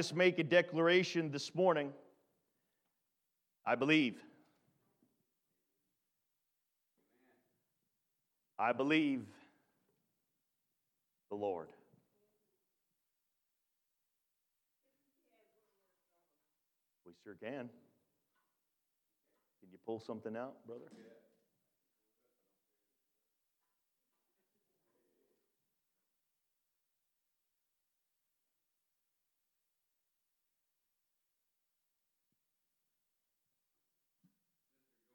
[0.00, 1.92] Just make a declaration this morning.
[3.66, 4.16] I believe.
[8.58, 9.26] I believe
[11.28, 11.68] the Lord.
[17.04, 17.68] We sure can.
[19.60, 20.86] Can you pull something out, brother?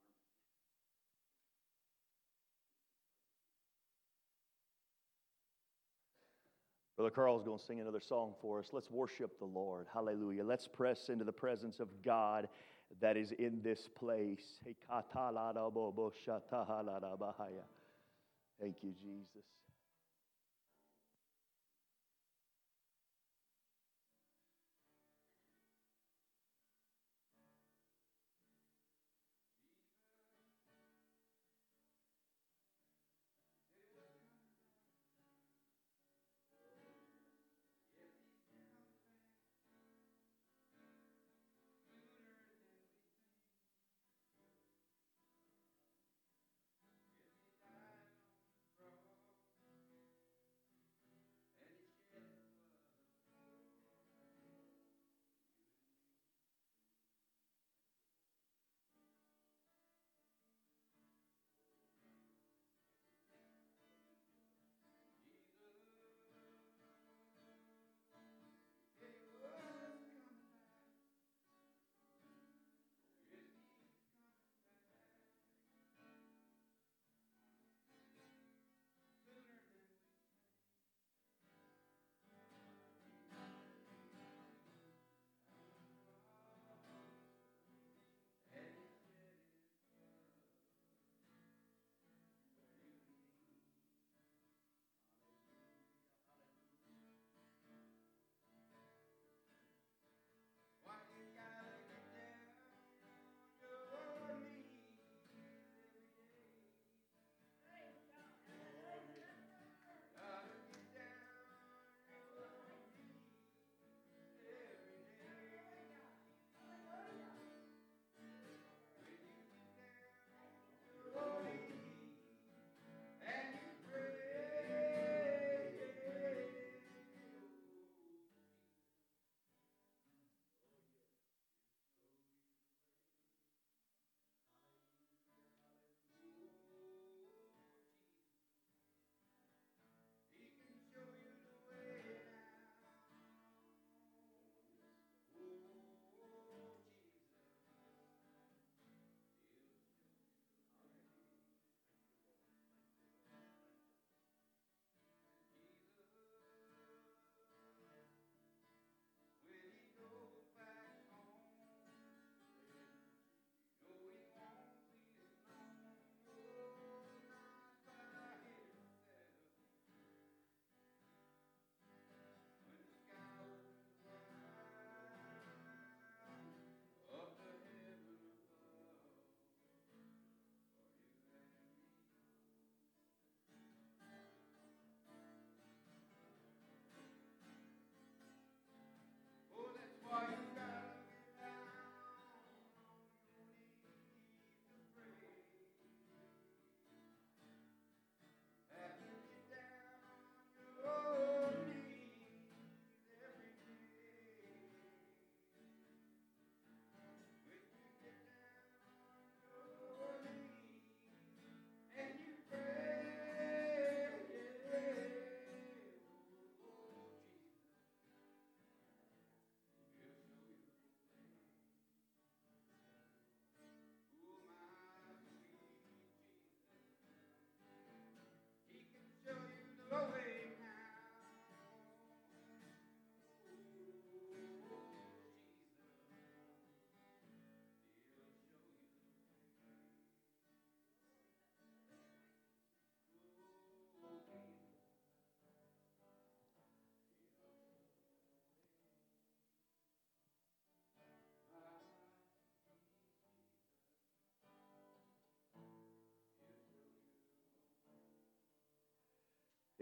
[7.01, 8.69] Brother Carl's going to sing another song for us.
[8.73, 9.87] Let's worship the Lord.
[9.91, 10.43] Hallelujah.
[10.43, 12.47] Let's press into the presence of God
[12.99, 14.59] that is in this place.
[18.59, 19.47] Thank you, Jesus.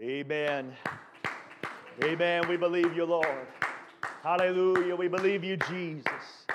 [0.02, 0.72] Amen.
[2.02, 2.48] Amen.
[2.48, 3.46] We believe you, Lord.
[4.22, 4.96] Hallelujah.
[4.96, 6.46] We believe you, Jesus.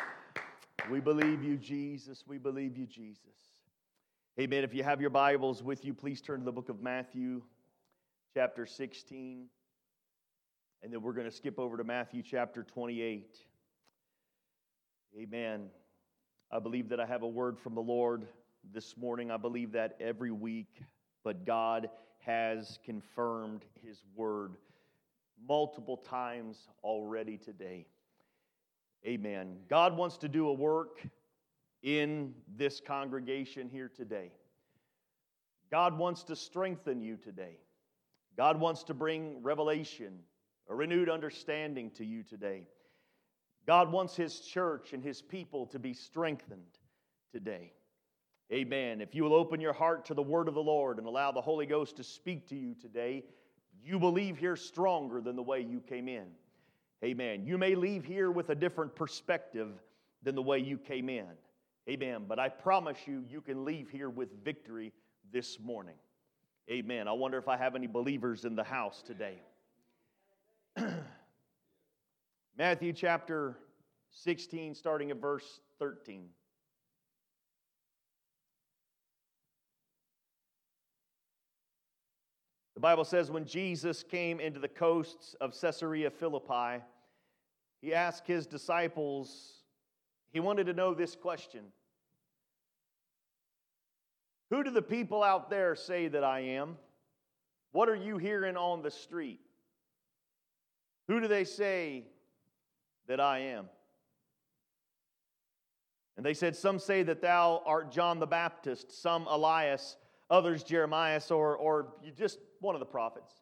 [0.90, 2.24] We believe you, Jesus.
[2.26, 3.20] We believe you, Jesus.
[4.40, 4.64] Amen.
[4.64, 7.44] If you have your Bibles with you, please turn to the book of Matthew,
[8.34, 9.46] chapter 16.
[10.82, 13.38] And then we're going to skip over to Matthew chapter 28.
[15.22, 15.68] Amen.
[16.52, 18.26] I believe that I have a word from the Lord
[18.74, 19.30] this morning.
[19.30, 20.82] I believe that every week,
[21.24, 21.90] but God
[22.26, 24.56] has confirmed his word
[25.48, 27.86] multiple times already today.
[29.06, 29.58] Amen.
[29.70, 31.06] God wants to do a work
[31.84, 34.32] in this congregation here today.
[35.70, 37.58] God wants to strengthen you today.
[38.36, 40.20] God wants to bring revelation,
[40.68, 42.64] a renewed understanding to you today.
[43.68, 46.80] God wants His church and His people to be strengthened
[47.32, 47.72] today.
[48.54, 49.02] Amen.
[49.02, 51.42] If you will open your heart to the word of the Lord and allow the
[51.42, 53.24] Holy Ghost to speak to you today,
[53.84, 56.26] you will leave here stronger than the way you came in.
[57.04, 57.46] Amen.
[57.46, 59.70] You may leave here with a different perspective
[60.24, 61.28] than the way you came in.
[61.90, 62.26] Amen.
[62.28, 64.94] But I promise you, you can leave here with victory
[65.32, 65.96] this morning.
[66.70, 67.08] Amen.
[67.08, 69.42] I wonder if I have any believers in the house today.
[72.58, 73.58] Matthew chapter
[74.12, 76.30] 16, starting at verse 13.
[82.76, 86.84] The Bible says when Jesus came into the coasts of Caesarea Philippi,
[87.82, 89.64] he asked his disciples,
[90.34, 91.64] he wanted to know this question
[94.50, 96.78] Who do the people out there say that I am?
[97.72, 99.40] What are you hearing on the street?
[101.08, 102.04] Who do they say
[103.08, 103.70] that I am?
[106.18, 109.98] And they said, Some say that thou art John the Baptist, some Elias,
[110.30, 113.34] others Jeremiah, or, or just one of the prophets.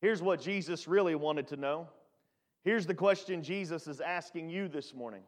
[0.00, 1.88] Here's what Jesus really wanted to know.
[2.64, 5.22] Here's the question Jesus is asking you this morning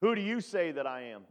[0.00, 1.22] Who do you say that I am?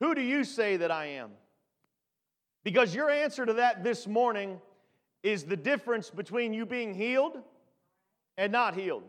[0.00, 1.30] Who do you say that I am?
[2.64, 4.60] Because your answer to that this morning
[5.22, 7.38] is the difference between you being healed
[8.36, 9.02] and not healed.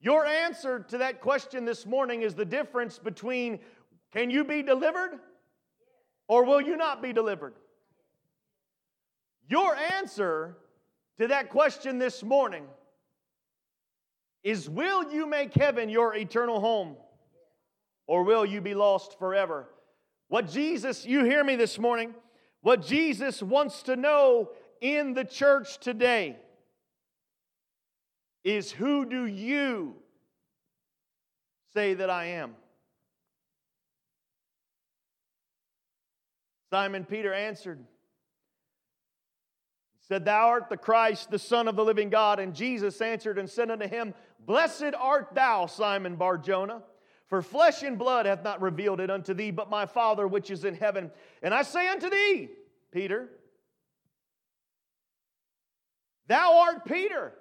[0.00, 3.60] Your answer to that question this morning is the difference between
[4.12, 5.18] can you be delivered
[6.28, 7.54] or will you not be delivered?
[9.48, 10.56] Your answer
[11.18, 12.64] to that question this morning
[14.42, 16.96] is will you make heaven your eternal home
[18.06, 19.68] or will you be lost forever?
[20.28, 22.14] What Jesus, you hear me this morning,
[22.60, 24.50] what Jesus wants to know
[24.80, 26.36] in the church today
[28.46, 29.96] is who do you
[31.74, 32.54] say that I am?
[36.70, 37.84] Simon Peter answered,
[40.06, 42.38] said, Thou art the Christ, the Son of the living God.
[42.38, 46.84] And Jesus answered and said unto him, Blessed art thou, Simon Barjona,
[47.26, 50.64] for flesh and blood hath not revealed it unto thee, but my Father which is
[50.64, 51.10] in heaven.
[51.42, 52.50] And I say unto thee,
[52.92, 53.28] Peter,
[56.28, 57.32] Thou art Peter.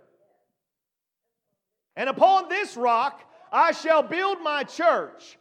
[1.96, 3.22] And upon this rock
[3.52, 5.38] I shall build my church,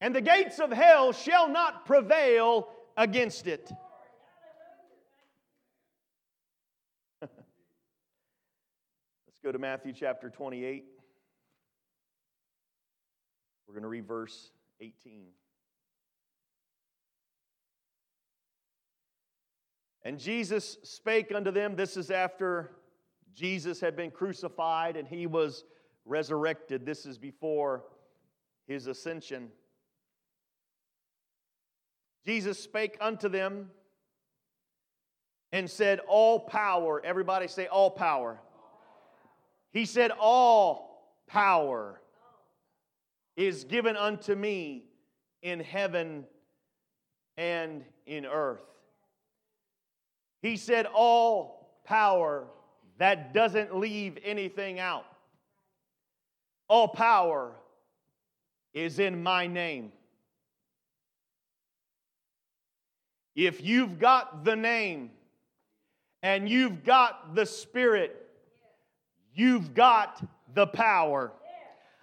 [0.00, 3.70] and the gates of hell shall not prevail against it.
[7.22, 7.30] Let's
[9.44, 10.84] go to Matthew chapter 28.
[13.66, 14.50] We're going to read verse
[14.80, 15.26] 18.
[20.02, 22.70] And Jesus spake unto them, this is after
[23.38, 25.64] Jesus had been crucified and he was
[26.04, 26.84] resurrected.
[26.84, 27.84] This is before
[28.66, 29.50] his ascension.
[32.26, 33.70] Jesus spake unto them
[35.52, 38.40] and said, All power, everybody say, All power.
[39.70, 42.00] He said, All power
[43.36, 44.86] is given unto me
[45.42, 46.24] in heaven
[47.36, 48.64] and in earth.
[50.42, 52.48] He said, All power.
[52.98, 55.06] That doesn't leave anything out.
[56.68, 57.52] All power
[58.74, 59.92] is in my name.
[63.34, 65.10] If you've got the name
[66.22, 68.28] and you've got the Spirit,
[69.32, 70.22] you've got
[70.54, 71.32] the power.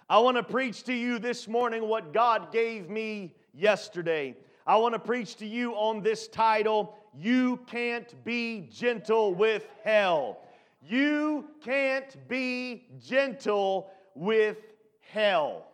[0.08, 4.34] I want to preach to you this morning what God gave me yesterday.
[4.66, 10.38] I want to preach to you on this title You Can't Be Gentle with Hell.
[10.80, 14.58] You can't be gentle with
[15.00, 15.66] hell.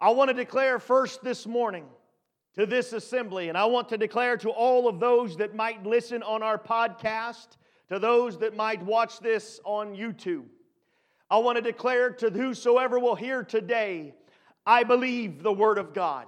[0.00, 1.84] I want to declare first this morning
[2.54, 6.22] to this assembly, and I want to declare to all of those that might listen
[6.22, 7.48] on our podcast,
[7.88, 10.44] to those that might watch this on YouTube.
[11.30, 14.14] I want to declare to whosoever will hear today,
[14.66, 16.26] I believe the Word of God.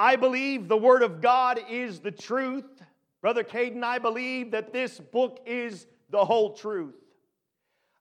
[0.00, 2.64] I believe the Word of God is the truth.
[3.20, 6.94] Brother Caden, I believe that this book is the whole truth.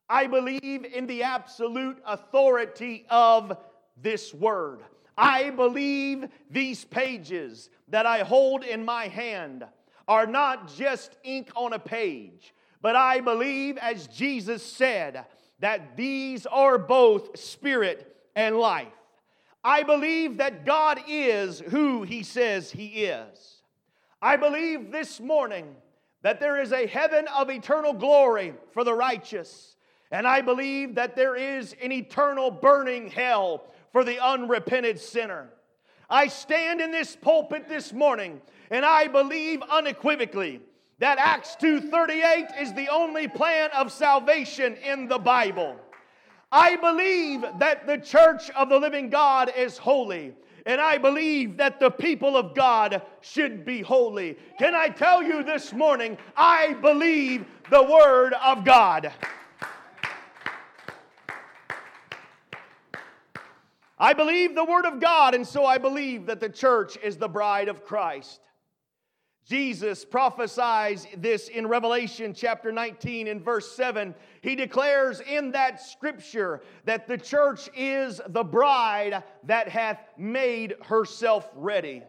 [0.08, 3.58] I believe in the absolute authority of
[4.02, 4.80] this Word.
[5.18, 9.66] I believe these pages that I hold in my hand
[10.08, 15.26] are not just ink on a page, but I believe, as Jesus said,
[15.60, 18.88] that these are both spirit and life.
[19.64, 23.62] I believe that God is who He says He is.
[24.22, 25.76] I believe this morning
[26.22, 29.76] that there is a heaven of eternal glory for the righteous.
[30.12, 35.50] And I believe that there is an eternal burning hell for the unrepented sinner.
[36.10, 40.62] I stand in this pulpit this morning and I believe unequivocally
[41.00, 45.80] that Acts 2:38 is the only plan of salvation in the Bible.
[46.52, 50.34] I believe that the church of the living God is holy.
[50.66, 54.38] And I believe that the people of God should be holy.
[54.58, 59.12] Can I tell you this morning, I believe the Word of God.
[63.98, 67.28] I believe the Word of God, and so I believe that the church is the
[67.28, 68.42] bride of Christ.
[69.50, 74.14] Jesus prophesies this in Revelation chapter 19 and verse 7.
[74.42, 81.50] He declares in that scripture that the church is the bride that hath made herself
[81.56, 82.04] ready.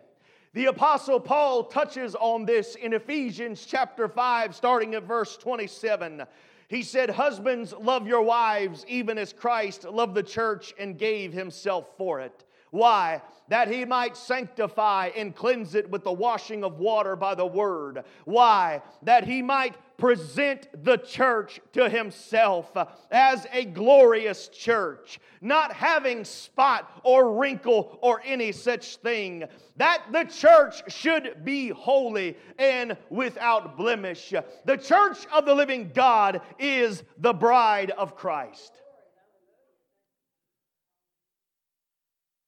[0.52, 6.24] The apostle Paul touches on this in Ephesians chapter 5 starting at verse 27.
[6.68, 11.88] He said, Husbands, love your wives, even as Christ loved the church and gave himself
[11.96, 12.44] for it.
[12.70, 13.22] Why?
[13.48, 18.04] That he might sanctify and cleanse it with the washing of water by the word.
[18.24, 18.82] Why?
[19.02, 22.74] That he might present the church to himself
[23.10, 29.44] as a glorious church, not having spot or wrinkle or any such thing.
[29.76, 34.32] That the church should be holy and without blemish.
[34.64, 38.79] The church of the living God is the bride of Christ.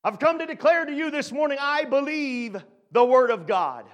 [0.04, 2.56] I've come to declare to you this morning I believe
[2.90, 3.84] the Word of God.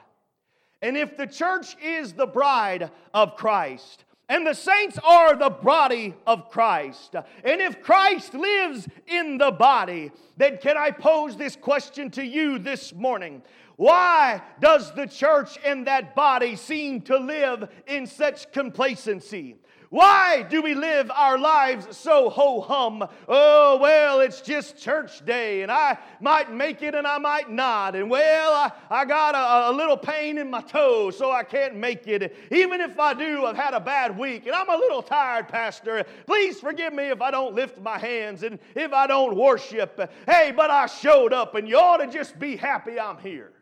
[0.81, 6.15] And if the church is the bride of Christ, and the saints are the body
[6.27, 7.15] of Christ.
[7.45, 12.59] And if Christ lives in the body, then can I pose this question to you
[12.59, 13.43] this morning?
[13.77, 19.57] Why does the church and that body seem to live in such complacency?
[19.91, 23.09] Why do we live our lives so ho hum?
[23.27, 27.97] Oh, well, it's just church day, and I might make it and I might not.
[27.97, 31.75] And well, I, I got a, a little pain in my toe, so I can't
[31.77, 32.37] make it.
[32.51, 36.05] Even if I do, I've had a bad week, and I'm a little tired, Pastor.
[36.27, 39.99] Please forgive me if I don't lift my hands and if I don't worship.
[40.27, 43.53] Hey, but I showed up, and you ought to just be happy I'm here.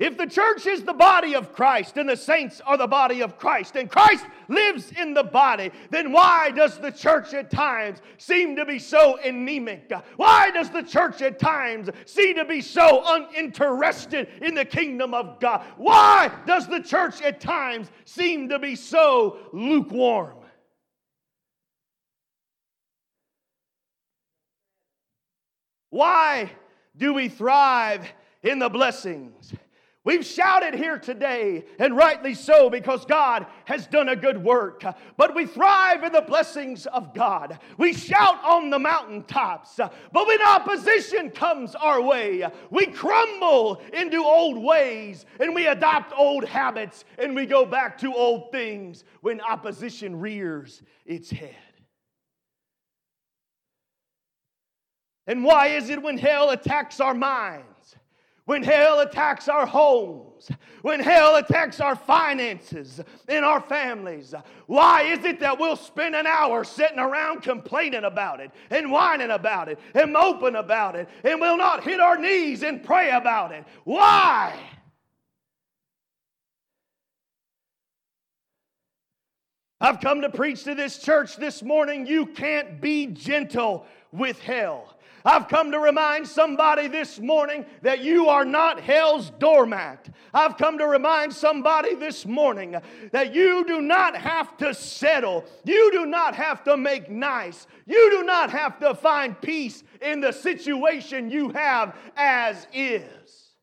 [0.00, 3.38] If the church is the body of Christ and the saints are the body of
[3.38, 8.56] Christ and Christ lives in the body, then why does the church at times seem
[8.56, 9.92] to be so anemic?
[10.16, 15.38] Why does the church at times seem to be so uninterested in the kingdom of
[15.38, 15.64] God?
[15.76, 20.38] Why does the church at times seem to be so lukewarm?
[25.90, 26.50] Why
[26.96, 29.54] do we thrive in the blessings?
[30.04, 34.82] We've shouted here today, and rightly so, because God has done a good work.
[35.16, 37.58] But we thrive in the blessings of God.
[37.78, 44.62] We shout on the mountaintops, but when opposition comes our way, we crumble into old
[44.62, 50.20] ways and we adopt old habits and we go back to old things when opposition
[50.20, 51.56] rears its head.
[55.26, 57.73] And why is it when hell attacks our minds?
[58.46, 60.50] When hell attacks our homes,
[60.82, 64.34] when hell attacks our finances in our families,
[64.66, 69.30] why is it that we'll spend an hour sitting around complaining about it and whining
[69.30, 73.52] about it and moping about it and we'll not hit our knees and pray about
[73.52, 73.64] it?
[73.84, 74.54] Why?
[79.80, 82.06] I've come to preach to this church this morning.
[82.06, 84.96] You can't be gentle with hell.
[85.26, 90.08] I've come to remind somebody this morning that you are not hell's doormat.
[90.34, 92.76] I've come to remind somebody this morning
[93.10, 95.46] that you do not have to settle.
[95.64, 97.66] You do not have to make nice.
[97.86, 103.54] You do not have to find peace in the situation you have as is.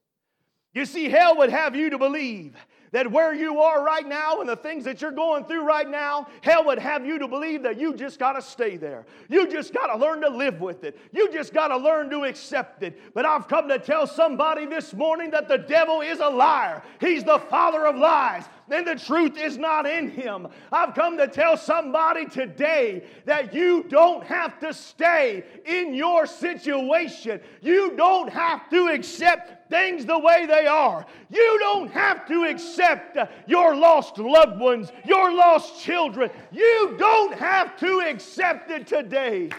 [0.74, 2.56] You see, hell would have you to believe
[2.92, 6.28] that where you are right now and the things that you're going through right now,
[6.42, 9.06] hell would have you to believe that you just got to stay there.
[9.30, 10.98] You just got to learn to live with it.
[11.14, 13.14] You just got to learn to accept it.
[13.14, 16.84] But I've come to tell somebody this morning that the devil is a liar.
[17.00, 20.48] He's the father of lies and the truth is not in him.
[20.72, 27.42] I've come to tell somebody today that you don't have to stay in your situation.
[27.62, 31.04] You don't have to accept things the way they are.
[31.32, 36.30] You don't have to accept your lost loved ones, your lost children.
[36.52, 39.50] You don't have to accept it today.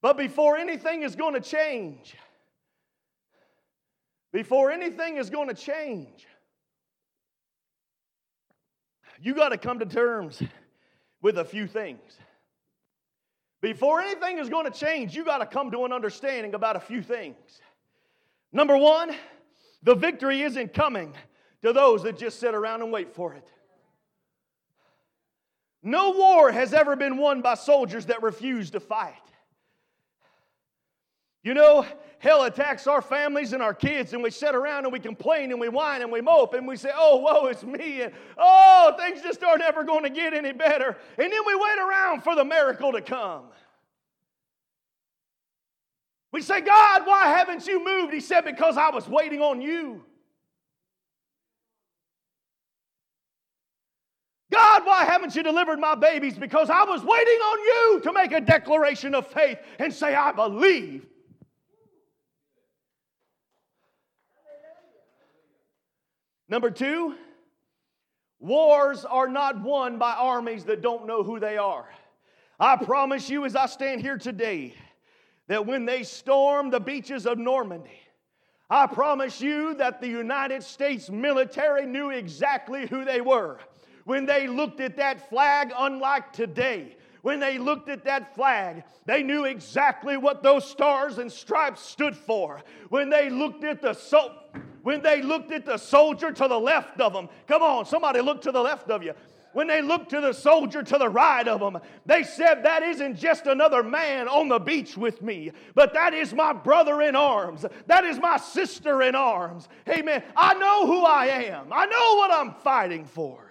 [0.00, 2.16] But before anything is going to change,
[4.32, 6.26] before anything is going to change,
[9.20, 10.40] you got to come to terms
[11.20, 12.16] with a few things.
[13.60, 16.80] Before anything is going to change, you got to come to an understanding about a
[16.80, 17.36] few things.
[18.52, 19.14] Number one,
[19.82, 21.14] the victory isn't coming
[21.62, 23.50] to those that just sit around and wait for it.
[25.82, 29.14] No war has ever been won by soldiers that refuse to fight.
[31.42, 31.86] You know,
[32.18, 35.60] hell attacks our families and our kids, and we sit around and we complain and
[35.60, 39.22] we whine and we mope and we say, Oh, woe, it's me, and oh, things
[39.22, 40.96] just aren't ever going to get any better.
[41.16, 43.44] And then we wait around for the miracle to come.
[46.32, 48.12] We say, God, why haven't you moved?
[48.12, 50.04] He said, Because I was waiting on you.
[54.50, 56.38] God, why haven't you delivered my babies?
[56.38, 60.32] Because I was waiting on you to make a declaration of faith and say, I
[60.32, 61.06] believe.
[66.48, 67.14] Number two,
[68.40, 71.88] wars are not won by armies that don't know who they are.
[72.58, 74.74] I promise you, as I stand here today,
[75.46, 78.00] that when they stormed the beaches of Normandy,
[78.70, 83.58] I promise you that the United States military knew exactly who they were.
[84.04, 89.22] When they looked at that flag, unlike today, when they looked at that flag, they
[89.22, 92.62] knew exactly what those stars and stripes stood for.
[92.88, 94.34] When they looked at the so
[94.88, 98.40] when they looked at the soldier to the left of them, come on, somebody look
[98.40, 99.12] to the left of you.
[99.52, 103.16] When they looked to the soldier to the right of them, they said, That isn't
[103.16, 107.66] just another man on the beach with me, but that is my brother in arms.
[107.86, 109.68] That is my sister in arms.
[109.86, 110.22] Amen.
[110.34, 113.44] I know who I am, I know what I'm fighting for.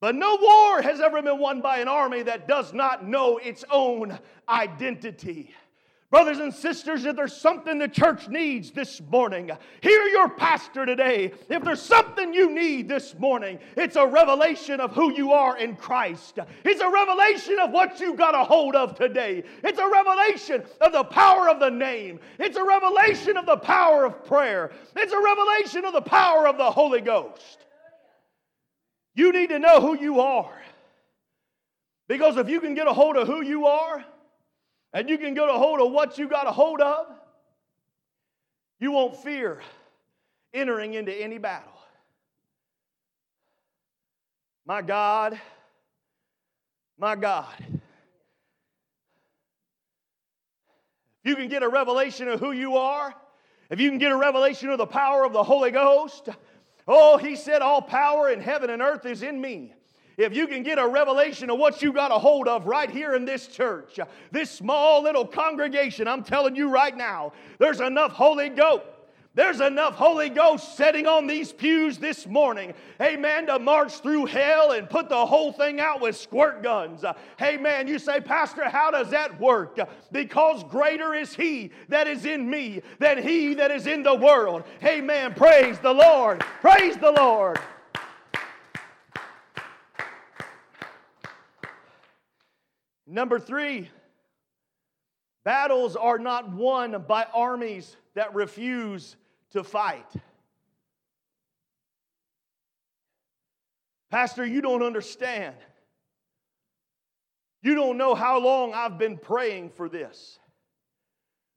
[0.00, 3.64] But no war has ever been won by an army that does not know its
[3.70, 5.54] own identity.
[6.10, 9.50] Brothers and sisters, if there's something the church needs this morning,
[9.82, 11.32] hear your pastor today.
[11.50, 15.76] If there's something you need this morning, it's a revelation of who you are in
[15.76, 16.38] Christ.
[16.64, 19.44] It's a revelation of what you got a hold of today.
[19.62, 22.20] It's a revelation of the power of the name.
[22.38, 24.70] It's a revelation of the power of prayer.
[24.96, 27.66] It's a revelation of the power of the Holy Ghost.
[29.14, 30.58] You need to know who you are.
[32.08, 34.02] Because if you can get a hold of who you are,
[34.92, 37.06] and you can get a hold of what you got a hold of,
[38.80, 39.60] you won't fear
[40.54, 41.72] entering into any battle.
[44.64, 45.40] My God,
[46.98, 47.54] my God.
[51.24, 53.14] If you can get a revelation of who you are,
[53.70, 56.28] if you can get a revelation of the power of the Holy Ghost,
[56.90, 59.74] Oh, he said, All power in heaven and earth is in me.
[60.18, 63.14] If you can get a revelation of what you got a hold of right here
[63.14, 63.98] in this church,
[64.30, 68.84] this small little congregation, I'm telling you right now, there's enough Holy Ghost
[69.38, 74.72] there's enough Holy Ghost sitting on these pews this morning, amen, to march through hell
[74.72, 77.04] and put the whole thing out with squirt guns.
[77.40, 77.86] Amen.
[77.86, 79.78] You say, Pastor, how does that work?
[80.10, 84.64] Because greater is He that is in me than He that is in the world.
[84.82, 85.34] Amen.
[85.34, 86.40] Praise the Lord.
[86.60, 87.60] Praise the Lord.
[93.10, 93.88] Number three,
[95.42, 99.16] battles are not won by armies that refuse
[99.52, 100.06] to fight.
[104.10, 105.56] Pastor, you don't understand.
[107.62, 110.38] You don't know how long I've been praying for this.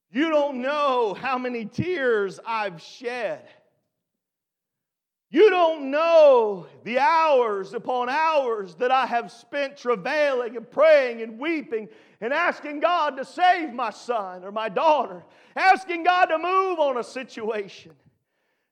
[0.09, 3.45] You don't know how many tears I've shed.
[5.33, 11.39] You don't know the hours upon hours that I have spent travailing and praying and
[11.39, 11.87] weeping
[12.19, 15.23] and asking God to save my son or my daughter,
[15.55, 17.93] asking God to move on a situation.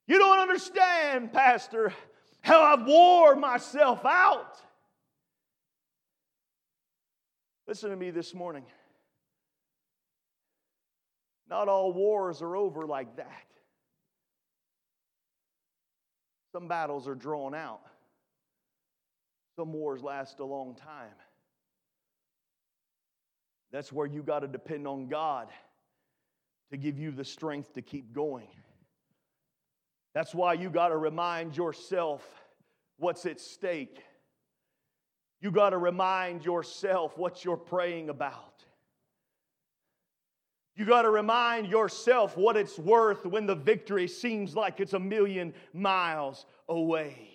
[0.05, 1.93] You don't understand, Pastor,
[2.41, 4.57] how I've wore myself out.
[7.67, 8.65] Listen to me this morning.
[11.49, 13.48] Not all wars are over like that.
[16.51, 17.81] Some battles are drawn out,
[19.55, 21.13] some wars last a long time.
[23.71, 25.49] That's where you got to depend on God
[26.71, 28.47] to give you the strength to keep going.
[30.15, 32.27] That's why you got to remind yourself
[32.97, 34.03] what's at stake.
[35.39, 38.63] You got to remind yourself what you're praying about.
[40.79, 44.99] You got to remind yourself what it's worth when the victory seems like it's a
[44.99, 47.28] million miles away.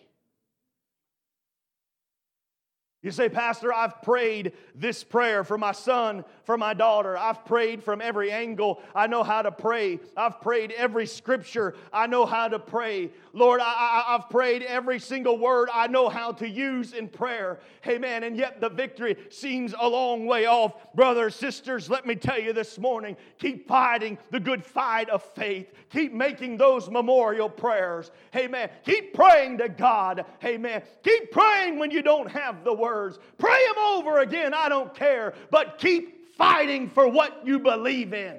[3.04, 7.18] You say, Pastor, I've prayed this prayer for my son, for my daughter.
[7.18, 8.80] I've prayed from every angle.
[8.94, 10.00] I know how to pray.
[10.16, 11.74] I've prayed every scripture.
[11.92, 13.10] I know how to pray.
[13.34, 17.60] Lord, I, have prayed every single word I know how to use in prayer.
[17.86, 18.22] Amen.
[18.22, 20.94] And yet the victory seems a long way off.
[20.94, 25.70] Brothers, sisters, let me tell you this morning keep fighting the good fight of faith.
[25.90, 28.10] Keep making those memorial prayers.
[28.34, 28.70] Amen.
[28.86, 30.24] Keep praying to God.
[30.42, 30.82] Amen.
[31.02, 33.18] Keep praying when you don't have the word words.
[33.38, 38.38] Pray them over again, I don't care, but keep fighting for what you believe in.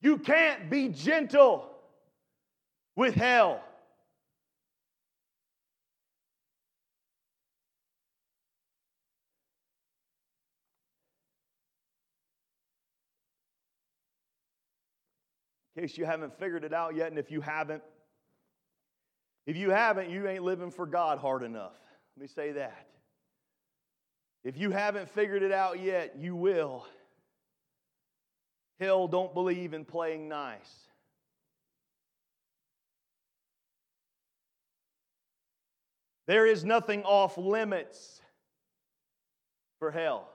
[0.00, 1.68] You can't be gentle
[2.96, 3.62] with hell.
[15.74, 17.82] In case you haven't figured it out yet, and if you haven't,
[19.48, 21.72] if you haven't, you ain't living for God hard enough.
[22.14, 22.86] Let me say that.
[24.44, 26.84] If you haven't figured it out yet, you will.
[28.78, 30.70] Hell don't believe in playing nice.
[36.26, 38.20] There is nothing off limits
[39.78, 40.28] for hell.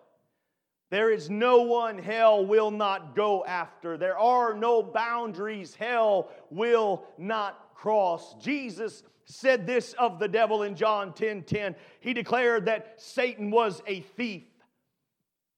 [0.89, 3.95] There is no one hell will not go after.
[3.95, 8.35] There are no boundaries hell will not cross.
[8.41, 11.75] Jesus said this of the devil in John 10 10.
[11.99, 14.43] He declared that Satan was a thief.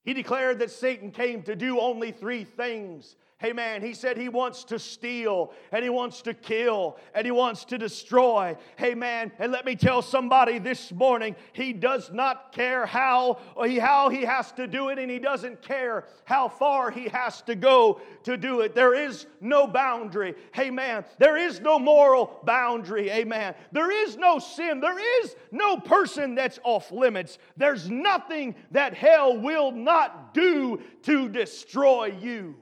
[0.04, 4.30] He declared that Satan came to do only three things Hey man, he said he
[4.30, 8.56] wants to steal and he wants to kill and he wants to destroy.
[8.78, 13.78] Hey man, and let me tell somebody this morning, he does not care how he,
[13.78, 17.56] how he has to do it and he doesn't care how far he has to
[17.56, 18.74] go to do it.
[18.74, 20.34] There is no boundary.
[20.54, 23.12] Hey man, there is no moral boundary.
[23.12, 23.54] Amen.
[23.74, 24.80] There is no sin.
[24.80, 27.38] There is no person that's off limits.
[27.58, 32.56] There's nothing that hell will not do to destroy you.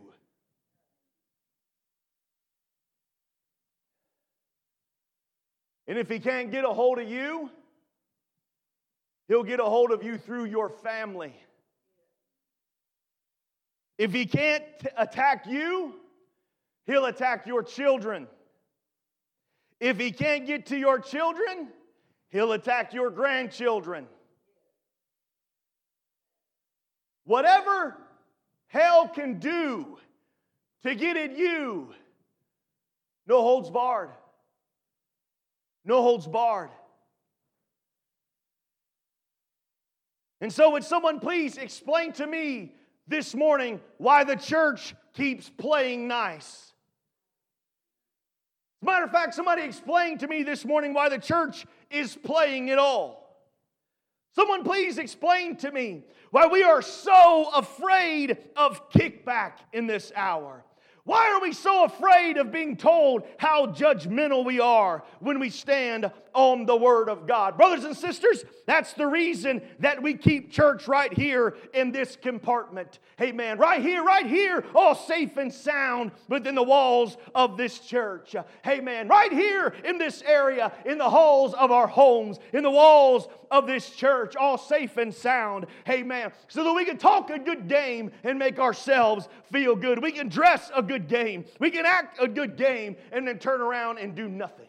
[5.88, 7.50] And if he can't get a hold of you,
[9.28, 11.34] he'll get a hold of you through your family.
[13.98, 15.96] If he can't t- attack you,
[16.86, 18.28] he'll attack your children.
[19.80, 21.68] If he can't get to your children,
[22.30, 24.08] he'll attack your grandchildren.
[27.26, 27.98] Whatever
[28.68, 29.98] hell can do
[30.84, 31.94] to get at you,
[33.28, 34.10] no holds barred.
[35.86, 36.70] No holds barred.
[40.42, 42.76] And so, would someone please explain to me
[43.08, 46.74] this morning why the church keeps playing nice?
[48.82, 52.18] As a matter of fact, somebody explain to me this morning why the church is
[52.18, 53.24] playing it all.
[54.36, 60.66] Someone please explain to me why we are so afraid of kickback in this hour.
[61.06, 66.10] Why are we so afraid of being told how judgmental we are when we stand
[66.34, 67.58] on the Word of God?
[67.58, 73.00] Brothers and sisters, that's the reason that we keep church right here in this compartment.
[73.20, 73.58] Amen.
[73.58, 78.34] Right here, right here, all safe and sound within the walls of this church.
[78.66, 79.10] Amen.
[79.10, 83.68] Right here in this area, in the halls of our homes, in the walls of
[83.68, 85.66] this church, all safe and sound.
[85.88, 86.32] Amen.
[86.48, 90.02] So that we can talk a good game and make ourselves feel good.
[90.02, 91.46] We can dress a good game.
[91.60, 94.68] We can act a good game and then turn around and do nothing.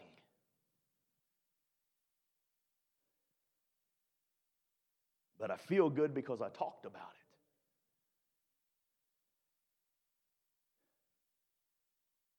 [5.39, 7.25] But I feel good because I talked about it.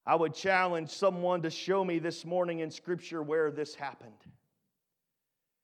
[0.07, 4.13] I would challenge someone to show me this morning in Scripture where this happened.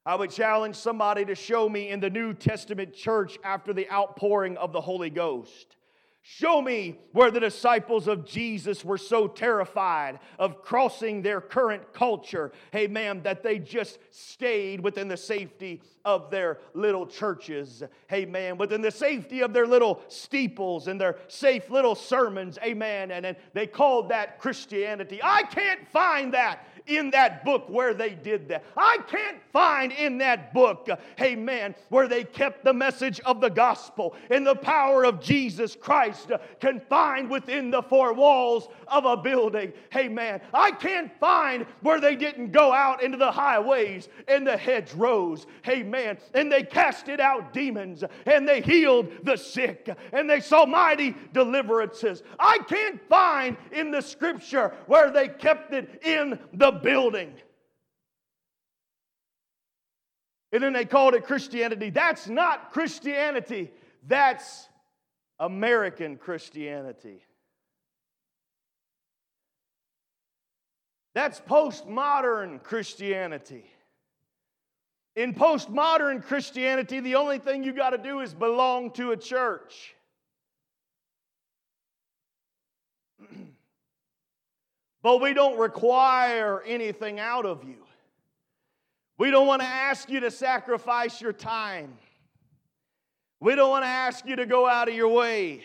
[0.05, 4.57] I would challenge somebody to show me in the New Testament church after the outpouring
[4.57, 5.77] of the Holy Ghost.
[6.25, 12.53] Show me where the disciples of Jesus were so terrified of crossing their current culture,
[12.73, 17.83] amen, that they just stayed within the safety of their little churches,
[18.13, 23.27] amen, within the safety of their little steeples and their safe little sermons, amen, and,
[23.27, 25.19] and they called that Christianity.
[25.25, 28.65] I can't find that in that book where they did that.
[28.77, 33.51] I can't find in that book, uh, amen, where they kept the message of the
[33.51, 39.17] gospel and the power of Jesus Christ uh, confined within the four walls of a
[39.17, 39.73] building.
[39.95, 40.41] Amen.
[40.53, 45.47] I can't find where they didn't go out into the highways and the hedgerows.
[45.69, 46.19] Amen.
[46.35, 52.23] And they casted out demons and they healed the sick and they saw mighty deliverances.
[52.39, 57.33] I can't find in the scripture where they kept it in the building.
[60.53, 61.91] And then they called it Christianity.
[61.91, 63.71] That's not Christianity,
[64.07, 64.69] that's
[65.39, 67.25] American Christianity.
[71.15, 73.65] That's postmodern Christianity.
[75.15, 79.95] In postmodern Christianity, the only thing you got to do is belong to a church.
[85.03, 87.77] but we don't require anything out of you.
[89.19, 91.99] We don't want to ask you to sacrifice your time.
[93.41, 95.63] We don't want to ask you to go out of your way.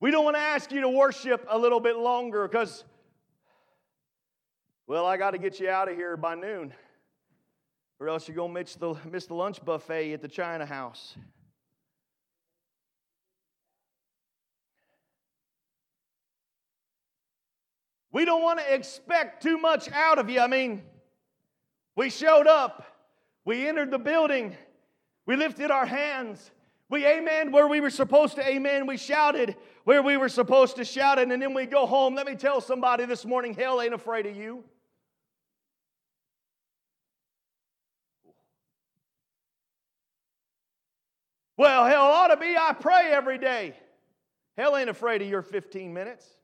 [0.00, 2.84] We don't want to ask you to worship a little bit longer because,
[4.86, 6.74] well, I got to get you out of here by noon,
[7.98, 11.16] or else you're going to miss the, miss the lunch buffet at the China house.
[18.16, 20.40] We don't want to expect too much out of you.
[20.40, 20.82] I mean,
[21.96, 22.82] we showed up,
[23.44, 24.56] we entered the building,
[25.26, 26.50] we lifted our hands,
[26.88, 30.84] we amen where we were supposed to amen, we shouted where we were supposed to
[30.86, 32.14] shout it, and then we go home.
[32.14, 34.64] Let me tell somebody this morning hell ain't afraid of you.
[41.58, 43.74] Well, hell ought to be, I pray every day.
[44.56, 46.35] Hell ain't afraid of your 15 minutes.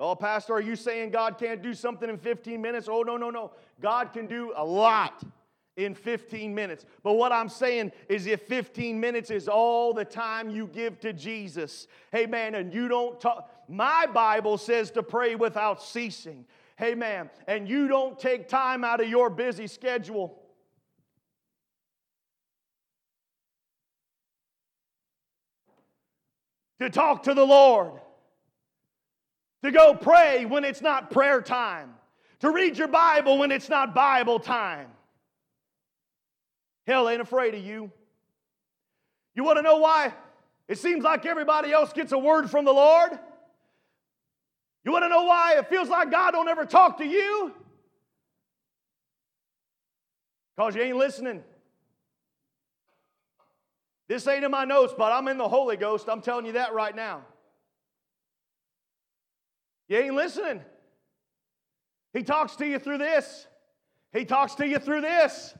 [0.00, 2.88] Oh, Pastor, are you saying God can't do something in 15 minutes?
[2.90, 3.52] Oh, no, no, no.
[3.82, 5.22] God can do a lot
[5.76, 6.86] in 15 minutes.
[7.02, 11.12] But what I'm saying is if 15 minutes is all the time you give to
[11.12, 16.46] Jesus, hey man, and you don't talk, my Bible says to pray without ceasing.
[16.76, 20.38] Hey man, and you don't take time out of your busy schedule.
[26.80, 28.00] To talk to the Lord
[29.62, 31.94] to go pray when it's not prayer time,
[32.40, 34.88] to read your Bible when it's not Bible time.
[36.86, 37.90] Hell ain't afraid of you.
[39.34, 40.12] You want to know why
[40.68, 43.18] it seems like everybody else gets a word from the Lord?
[44.84, 47.52] You want to know why it feels like God don't ever talk to you?
[50.56, 51.42] Because you ain't listening.
[54.08, 56.08] This ain't in my notes, but I'm in the Holy Ghost.
[56.08, 57.22] I'm telling you that right now.
[59.90, 60.60] You ain't listening.
[62.12, 63.48] He talks to you through this.
[64.12, 65.52] He talks to you through this.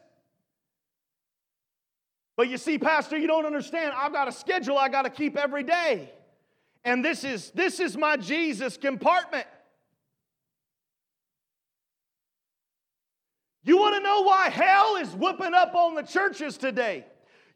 [2.37, 3.93] But you see, Pastor, you don't understand.
[3.95, 6.13] I've got a schedule I got to keep every day.
[6.85, 9.47] And this is this is my Jesus compartment.
[13.65, 17.05] You want to know why hell is whooping up on the churches today?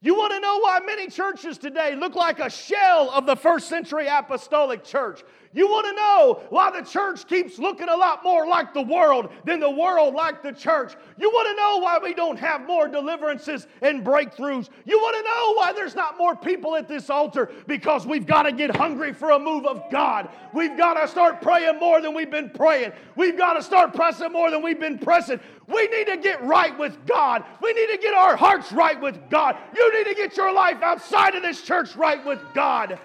[0.05, 3.71] You want to know why many churches today look like a shell of the first
[3.71, 5.23] century apostolic church?
[5.55, 9.31] You want to know why the church keeps looking a lot more like the world
[9.45, 10.95] than the world like the church?
[11.17, 14.69] You want to know why we don't have more deliverances and breakthroughs?
[14.85, 17.53] You want to know why there's not more people at this altar?
[17.69, 20.29] Because we've got to get hungry for a move of God.
[20.53, 22.93] We've got to start praying more than we've been praying.
[23.15, 25.39] We've got to start pressing more than we've been pressing.
[25.67, 27.45] We need to get right with God.
[27.63, 29.57] We need to get our hearts right with God.
[29.75, 32.99] You need to get your life outside of this church right with God.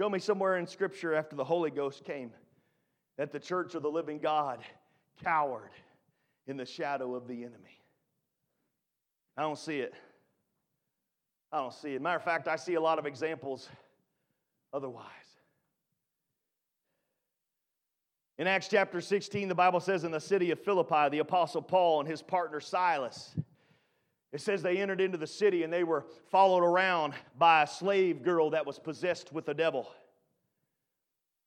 [0.00, 2.32] Show me somewhere in Scripture after the Holy Ghost came
[3.16, 4.60] that the church of the living God
[5.22, 5.70] cowered
[6.46, 7.80] in the shadow of the enemy.
[9.36, 9.94] I don't see it.
[11.52, 12.02] I don't see it.
[12.02, 13.68] Matter of fact, I see a lot of examples
[14.72, 15.04] otherwise.
[18.36, 22.00] In Acts chapter 16, the Bible says in the city of Philippi, the Apostle Paul
[22.00, 23.36] and his partner Silas,
[24.32, 28.24] it says they entered into the city and they were followed around by a slave
[28.24, 29.88] girl that was possessed with the devil.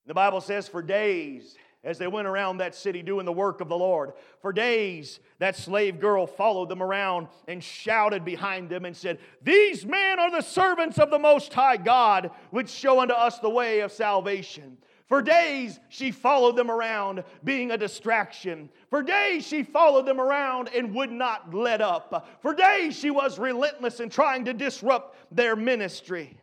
[0.05, 3.69] The Bible says for days, as they went around that city doing the work of
[3.69, 8.95] the Lord, for days that slave girl followed them around and shouted behind them and
[8.95, 13.39] said, These men are the servants of the Most High God, which show unto us
[13.39, 14.77] the way of salvation.
[15.07, 18.67] For days, she followed them around, being a distraction.
[18.89, 22.37] For days, she followed them around and would not let up.
[22.41, 26.37] For days, she was relentless in trying to disrupt their ministry.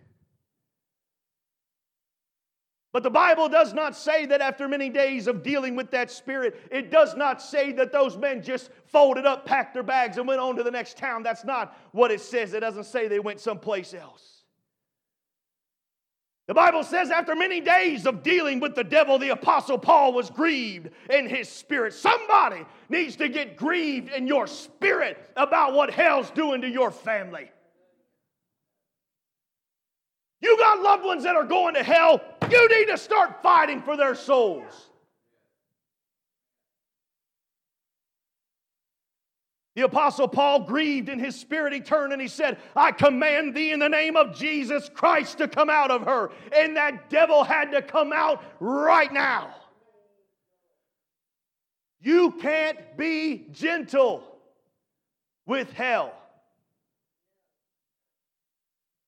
[2.94, 6.60] But the Bible does not say that after many days of dealing with that spirit,
[6.70, 10.38] it does not say that those men just folded up, packed their bags, and went
[10.38, 11.24] on to the next town.
[11.24, 12.54] That's not what it says.
[12.54, 14.44] It doesn't say they went someplace else.
[16.46, 20.30] The Bible says, after many days of dealing with the devil, the Apostle Paul was
[20.30, 21.94] grieved in his spirit.
[21.94, 27.50] Somebody needs to get grieved in your spirit about what hell's doing to your family.
[30.44, 33.96] You got loved ones that are going to hell, you need to start fighting for
[33.96, 34.90] their souls.
[39.74, 41.72] The Apostle Paul grieved in his spirit.
[41.72, 45.48] He turned and he said, I command thee in the name of Jesus Christ to
[45.48, 46.30] come out of her.
[46.56, 49.52] And that devil had to come out right now.
[52.00, 54.22] You can't be gentle
[55.44, 56.12] with hell.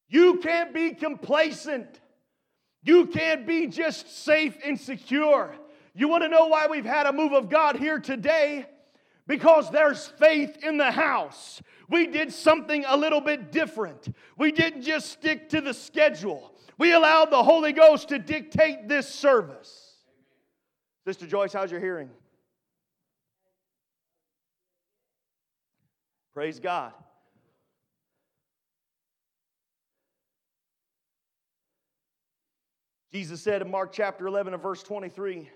[0.09, 2.01] You can't be complacent.
[2.87, 5.55] You can't be just safe and secure.
[5.95, 8.67] You want to know why we've had a move of God here today?
[9.27, 11.61] because there's faith in the house.
[11.89, 14.15] We did something a little bit different.
[14.37, 19.09] We didn't just stick to the schedule, we allowed the Holy Ghost to dictate this
[19.09, 19.95] service.
[21.07, 22.11] Sister Joyce, how's your hearing?
[26.35, 26.93] Praise God.
[33.17, 35.49] Jesus said in Mark chapter 11 and verse 23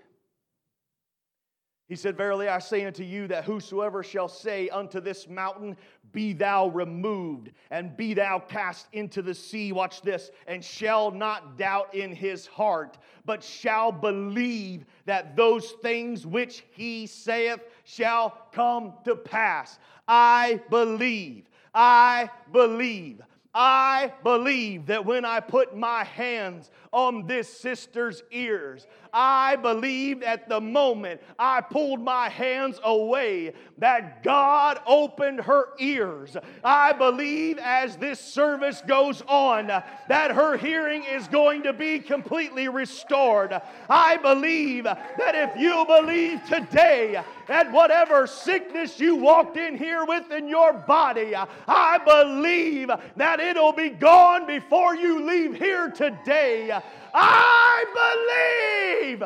[1.87, 5.77] he said, Verily I say unto you that whosoever shall say unto this mountain,
[6.11, 11.55] Be thou removed, and be thou cast into the sea, watch this, and shall not
[11.59, 18.93] doubt in his heart, but shall believe that those things which he saith shall come
[19.03, 19.77] to pass.
[20.07, 21.47] I believe.
[21.75, 23.21] I believe.
[23.53, 30.47] I believe that when I put my hands on this sister's ears, I believed at
[30.47, 36.37] the moment I pulled my hands away that God opened her ears.
[36.63, 42.67] I believe as this service goes on that her hearing is going to be completely
[42.67, 43.59] restored.
[43.89, 50.31] I believe that if you believe today at whatever sickness you walked in here with
[50.31, 56.79] in your body, I believe that it'll be gone before you leave here today.
[57.13, 59.23] I believe.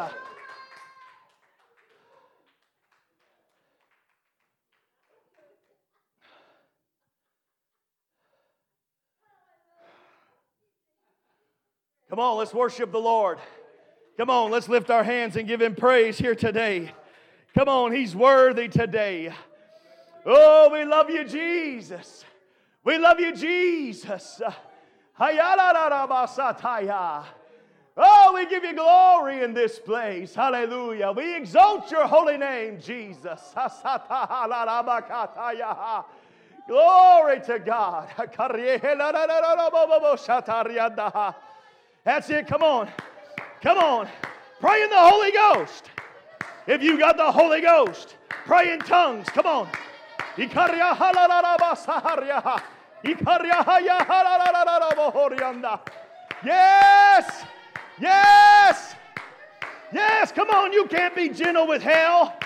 [12.09, 13.39] Come on, let's worship the Lord.
[14.17, 16.91] Come on, let's lift our hands and give Him praise here today.
[17.53, 19.33] Come on, He's worthy today.
[20.25, 22.23] Oh, we love you, Jesus.
[22.83, 24.41] We love you, Jesus.
[27.97, 30.35] Oh, we give you glory in this place.
[30.35, 31.11] Hallelujah.
[31.11, 33.39] We exalt your holy name, Jesus.
[36.67, 38.09] Glory to God.
[42.03, 42.47] That's it.
[42.47, 42.89] Come on.
[43.61, 44.09] Come on.
[44.59, 45.89] Pray in the Holy Ghost.
[46.67, 49.27] If you got the Holy Ghost, pray in tongues.
[49.29, 49.69] Come on.
[56.43, 57.45] Yes.
[57.99, 58.95] Yes!
[59.93, 62.37] Yes, come on, you can't be gentle with hell.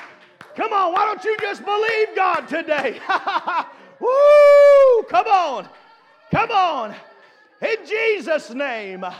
[0.55, 2.99] Come on, why don't you just believe God today?
[3.99, 5.03] Woo!
[5.09, 5.67] Come on,
[6.31, 6.95] come on.
[7.61, 9.05] In Jesus' name.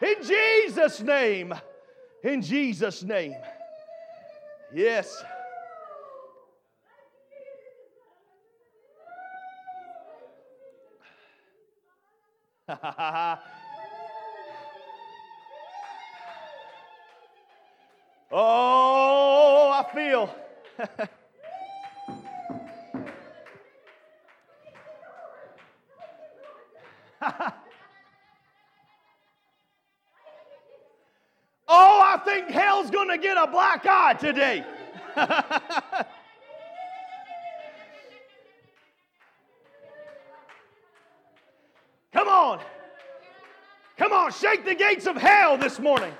[0.00, 1.54] In Jesus' name.
[2.22, 3.34] In Jesus' name.
[4.72, 5.24] Yes.
[18.30, 20.34] Oh, I feel.
[31.68, 34.62] oh, I think hell's going to get a black eye today.
[42.12, 42.60] Come on.
[43.96, 46.12] Come on, shake the gates of hell this morning.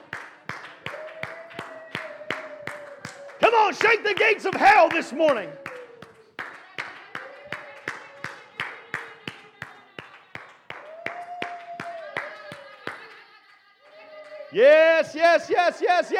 [3.51, 5.49] Come on, shake the gates of hell this morning.
[14.53, 16.13] Yes, yes, yes, yes,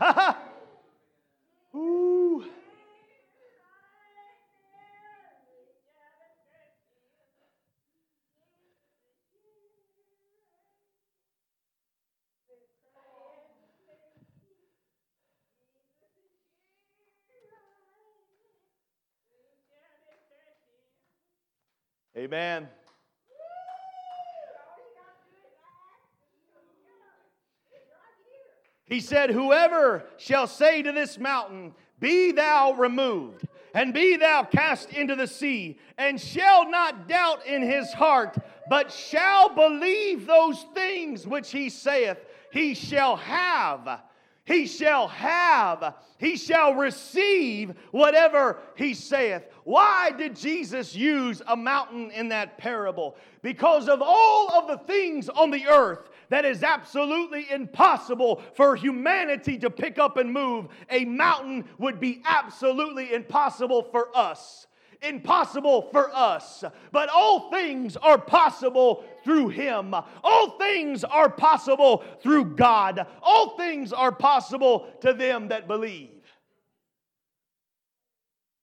[0.00, 0.34] yes.
[22.24, 22.68] Amen.
[28.86, 34.90] He said, Whoever shall say to this mountain, Be thou removed, and be thou cast
[34.90, 38.38] into the sea, and shall not doubt in his heart,
[38.70, 42.16] but shall believe those things which he saith,
[42.50, 44.00] he shall have.
[44.46, 49.44] He shall have, he shall receive whatever he saith.
[49.64, 53.16] Why did Jesus use a mountain in that parable?
[53.40, 59.56] Because of all of the things on the earth that is absolutely impossible for humanity
[59.58, 64.66] to pick up and move, a mountain would be absolutely impossible for us
[65.04, 69.94] impossible for us, but all things are possible through Him.
[70.22, 73.06] All things are possible through God.
[73.22, 76.10] All things are possible to them that believe.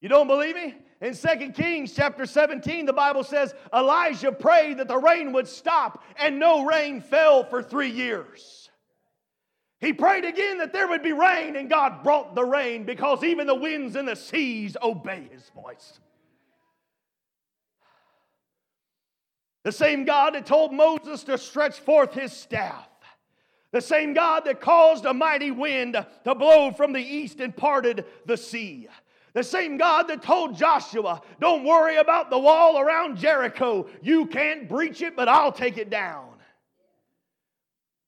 [0.02, 0.76] You don't believe me?
[1.00, 6.04] In 2 Kings chapter 17, the Bible says Elijah prayed that the rain would stop,
[6.16, 8.70] and no rain fell for three years.
[9.80, 13.48] He prayed again that there would be rain, and God brought the rain because even
[13.48, 16.00] the winds and the seas obey his voice.
[19.64, 22.88] The same God that told Moses to stretch forth his staff.
[23.72, 25.94] The same God that caused a mighty wind
[26.26, 28.88] to blow from the east and parted the sea.
[29.34, 33.88] The same God that told Joshua, Don't worry about the wall around Jericho.
[34.02, 36.31] You can't breach it, but I'll take it down.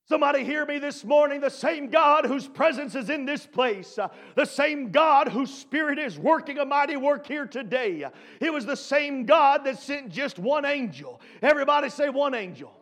[0.05, 1.39] Somebody hear me this morning.
[1.39, 5.97] The same God whose presence is in this place, uh, the same God whose spirit
[5.97, 8.05] is working a mighty work here today.
[8.41, 11.21] It was the same God that sent just one angel.
[11.41, 12.73] Everybody say one angel.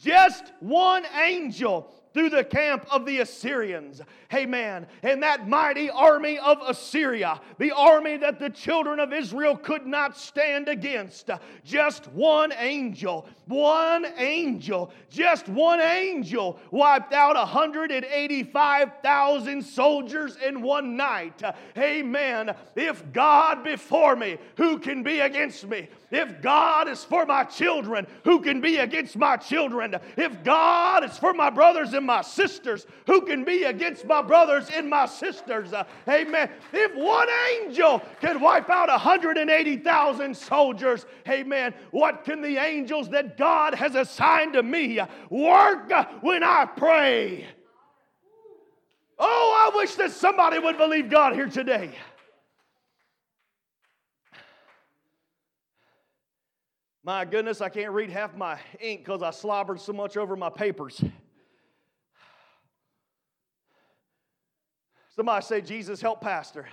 [0.00, 4.02] Just one angel through the camp of the Assyrians.
[4.34, 4.88] Amen.
[5.04, 10.18] And that mighty army of Assyria, the army that the children of Israel could not
[10.18, 11.30] stand against,
[11.64, 21.40] just one angel, one angel, just one angel wiped out 185,000 soldiers in one night.
[21.76, 22.52] Amen.
[22.74, 25.86] If God before me, who can be against me?
[26.10, 29.94] If God is for my children, who can be against my children?
[30.16, 34.70] If God is for my brothers and my sisters, who can be against my brothers
[34.74, 35.74] and my sisters?
[35.74, 36.50] Uh, amen.
[36.72, 43.74] If one angel can wipe out 180,000 soldiers, amen, what can the angels that God
[43.74, 45.92] has assigned to me work
[46.22, 47.46] when I pray?
[49.18, 51.90] Oh, I wish that somebody would believe God here today.
[57.08, 60.50] My goodness, I can't read half my ink because I slobbered so much over my
[60.50, 61.02] papers.
[65.16, 66.68] Somebody say, Jesus, help Pastor.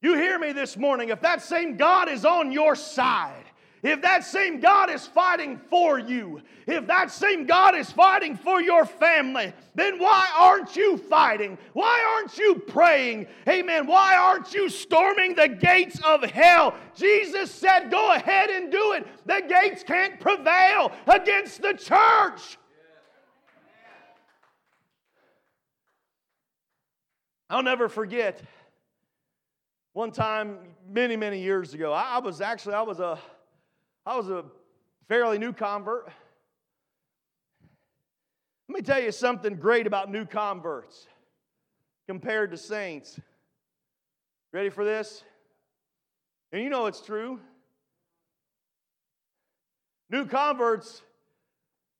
[0.00, 1.10] You hear me this morning.
[1.10, 3.44] If that same God is on your side,
[3.82, 8.60] if that same God is fighting for you, if that same God is fighting for
[8.60, 11.56] your family, then why aren't you fighting?
[11.72, 13.26] Why aren't you praying?
[13.48, 13.86] Amen.
[13.86, 16.74] Why aren't you storming the gates of hell?
[16.94, 19.06] Jesus said, Go ahead and do it.
[19.24, 22.58] The gates can't prevail against the church.
[27.48, 28.40] I'll never forget
[29.92, 30.58] one time
[30.88, 31.92] many, many years ago.
[31.92, 33.18] I, was actually, I was a
[34.06, 34.44] I was a
[35.08, 36.10] fairly new convert.
[38.68, 41.06] Let me tell you something great about new converts
[42.06, 43.18] compared to saints.
[44.52, 45.24] Ready for this?
[46.52, 47.40] And you know it's true.
[50.08, 51.02] New converts,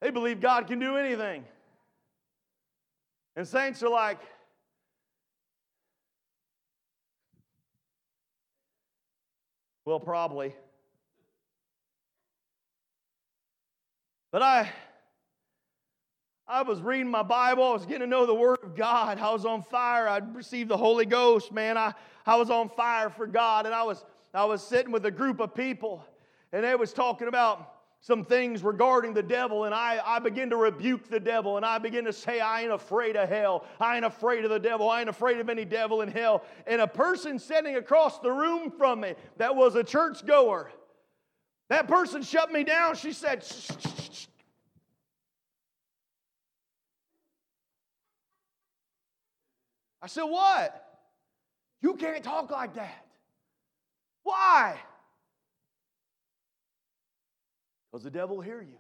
[0.01, 1.45] they believe God can do anything.
[3.37, 4.19] And saints are like,
[9.85, 10.55] well, probably.
[14.33, 14.71] But I,
[16.47, 17.65] I was reading my Bible.
[17.65, 19.19] I was getting to know the Word of God.
[19.19, 20.09] I was on fire.
[20.09, 21.77] I'd received the Holy Ghost, man.
[21.77, 23.67] I, I was on fire for God.
[23.67, 26.05] And I was, I was sitting with a group of people,
[26.53, 30.57] and they was talking about some things regarding the devil, and I, I begin to
[30.57, 33.67] rebuke the devil, and I begin to say, I ain't afraid of hell.
[33.79, 34.89] I ain't afraid of the devil.
[34.89, 36.43] I ain't afraid of any devil in hell.
[36.67, 40.71] And a person sitting across the room from me that was a church goer,
[41.71, 42.97] that person shut me down.
[42.97, 44.27] She said, shh, shh, shh.
[50.03, 50.87] I said, What?
[51.81, 53.07] You can't talk like that.
[54.23, 54.79] Why?
[57.91, 58.77] Because the devil will hear you.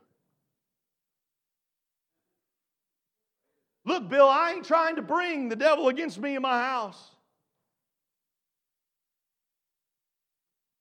[3.84, 7.14] Look, Bill, I ain't trying to bring the devil against me in my house.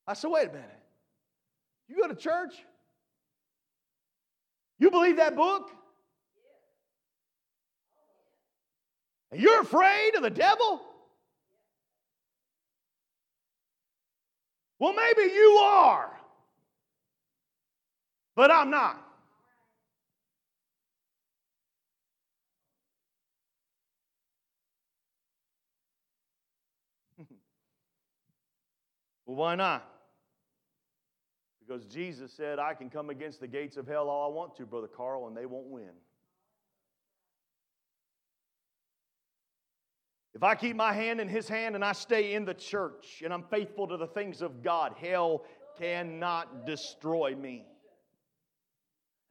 [0.06, 0.79] I said, wait a minute.
[1.90, 2.54] You go to church?
[4.78, 5.70] You believe that book?
[9.32, 10.82] And you're afraid of the devil?
[14.80, 16.20] Well, maybe you are
[18.40, 18.96] but I'm not.
[29.26, 29.99] well, why not?
[31.70, 34.66] Because Jesus said, I can come against the gates of hell all I want to,
[34.66, 35.92] Brother Carl, and they won't win.
[40.34, 43.32] If I keep my hand in his hand and I stay in the church and
[43.32, 45.46] I'm faithful to the things of God, hell
[45.78, 47.66] cannot destroy me.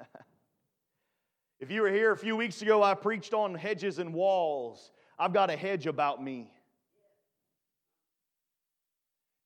[1.60, 4.92] if you were here a few weeks ago, I preached on hedges and walls.
[5.18, 6.52] I've got a hedge about me.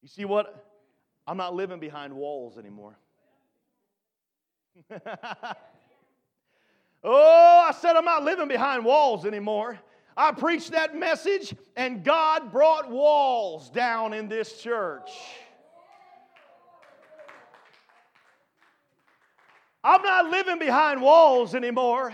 [0.03, 0.72] You see what?
[1.27, 2.97] I'm not living behind walls anymore.
[7.05, 9.79] oh, I said I'm not living behind walls anymore.
[10.17, 15.11] I preached that message, and God brought walls down in this church.
[19.85, 22.13] I'm not living behind walls anymore.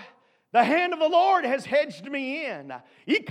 [0.53, 2.73] The hand of the Lord has hedged me in.
[3.07, 3.23] He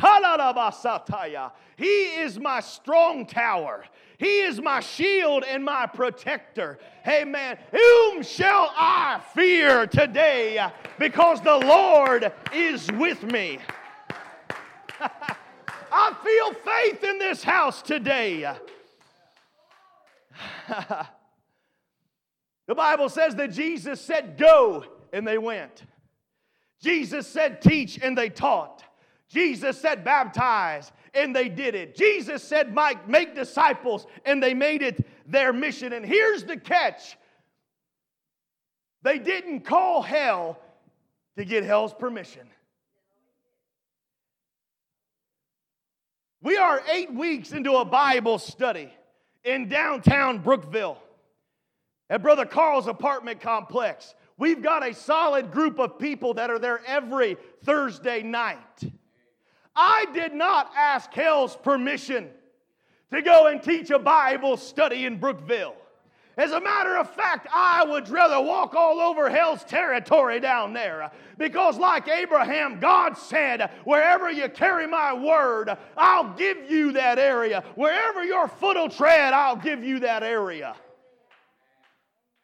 [1.85, 3.83] is my strong tower.
[4.19, 6.77] He is my shield and my protector.
[7.07, 7.57] Amen.
[7.71, 10.67] Whom shall I fear today?
[10.99, 13.59] Because the Lord is with me.
[15.91, 18.55] I feel faith in this house today.
[22.67, 25.83] The Bible says that Jesus said, Go, and they went.
[26.81, 28.83] Jesus said, Teach, and they taught.
[29.29, 31.95] Jesus said, Baptize, and they did it.
[31.95, 35.93] Jesus said, Mike, make disciples, and they made it their mission.
[35.93, 37.17] And here's the catch
[39.03, 40.59] they didn't call hell
[41.37, 42.47] to get hell's permission.
[46.41, 48.91] We are eight weeks into a Bible study
[49.43, 50.97] in downtown Brookville
[52.09, 54.13] at Brother Carl's apartment complex.
[54.37, 58.83] We've got a solid group of people that are there every Thursday night.
[59.75, 62.29] I did not ask Hell's permission
[63.11, 65.75] to go and teach a Bible study in Brookville.
[66.37, 71.09] As a matter of fact, I would rather walk all over hell's territory down there
[71.39, 77.63] because, like Abraham, God said, Wherever you carry my word, I'll give you that area.
[77.73, 80.75] Wherever your foot will tread, I'll give you that area.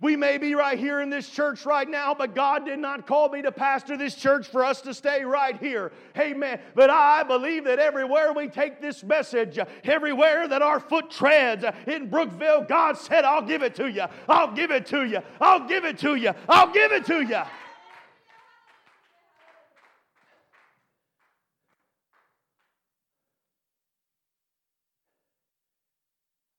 [0.03, 3.29] We may be right here in this church right now, but God did not call
[3.29, 5.93] me to pastor this church for us to stay right here.
[6.17, 6.59] Amen.
[6.75, 12.09] But I believe that everywhere we take this message, everywhere that our foot treads in
[12.09, 14.03] Brookville, God said, I'll give it to you.
[14.27, 15.19] I'll give it to you.
[15.39, 16.33] I'll give it to you.
[16.49, 17.41] I'll give it to you.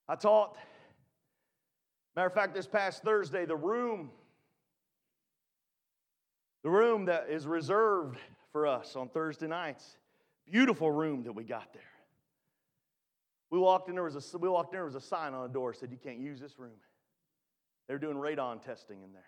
[0.09, 0.57] I taught
[2.17, 4.11] Matter of fact, this past Thursday, the room,
[6.63, 8.19] the room that is reserved
[8.53, 9.97] for us on Thursday nights,
[10.51, 11.83] beautiful room that we got there.
[13.51, 15.53] We walked in, there was a, we walked in, there was a sign on the
[15.53, 16.79] door said, You can't use this room.
[17.89, 19.27] They're doing radon testing in there.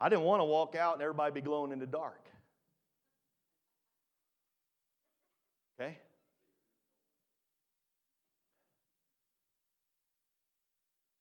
[0.00, 2.28] I didn't want to walk out and everybody be glowing in the dark.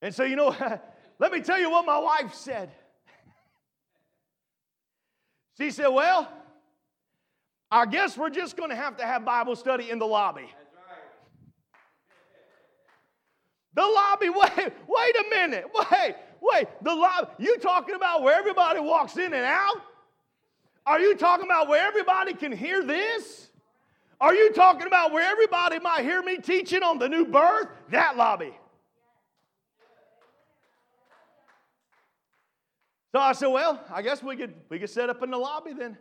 [0.06, 0.56] And so, you know,
[1.20, 2.70] let me tell you what my wife said.
[5.58, 6.32] She said, Well,
[7.72, 10.48] I guess we're just going to have to have Bible study in the lobby.
[13.74, 15.66] The lobby, wait, wait a minute.
[15.74, 16.68] Wait, wait.
[16.84, 19.82] The lobby, you talking about where everybody walks in and out?
[20.86, 23.50] Are you talking about where everybody can hear this?
[24.22, 27.70] Are you talking about where everybody might hear me teaching on the new birth?
[27.90, 28.54] That lobby.
[33.16, 35.72] So I said, well, I guess we could, we could set up in the lobby
[35.72, 35.98] then.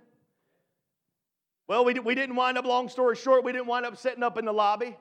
[1.69, 4.37] Well, we, we didn't wind up, long story short, we didn't wind up setting up
[4.37, 4.97] in the lobby.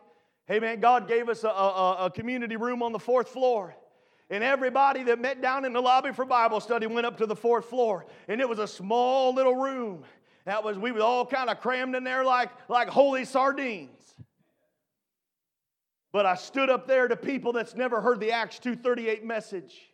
[0.45, 3.75] Hey, man, God gave us a, a, a community room on the fourth floor.
[4.29, 7.35] And everybody that met down in the lobby for Bible study went up to the
[7.35, 8.05] fourth floor.
[8.27, 10.03] And it was a small little room.
[10.45, 14.13] That was, we were all kind of crammed in there like, like holy sardines.
[16.11, 19.92] But I stood up there to people that's never heard the Acts 238 message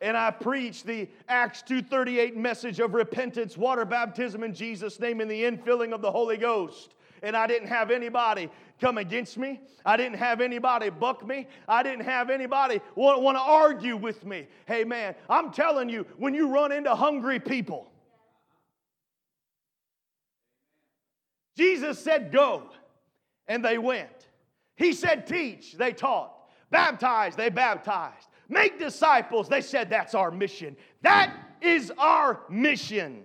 [0.00, 5.30] and I preached the Acts 2:38 message of repentance, water baptism in Jesus' name, and
[5.30, 6.94] the infilling of the Holy Ghost.
[7.22, 9.60] And I didn't have anybody come against me.
[9.86, 11.46] I didn't have anybody buck me.
[11.66, 14.46] I didn't have anybody want, want to argue with me.
[14.66, 17.90] Hey man, I'm telling you, when you run into hungry people,
[21.56, 22.70] Jesus said, Go,
[23.46, 24.28] and they went.
[24.76, 26.32] He said, Teach, they taught.
[26.70, 28.28] Baptize, they baptized.
[28.54, 29.48] Make disciples.
[29.48, 30.76] They said, That's our mission.
[31.02, 33.24] That is our mission.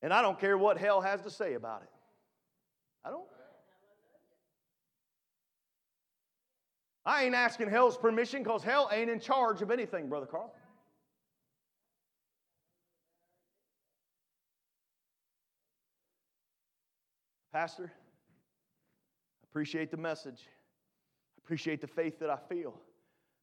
[0.00, 1.88] And I don't care what hell has to say about it.
[3.04, 3.24] I don't.
[7.04, 10.54] I ain't asking hell's permission because hell ain't in charge of anything, Brother Carl.
[17.52, 17.92] Pastor,
[19.50, 20.42] appreciate the message.
[21.44, 22.74] Appreciate the faith that I feel.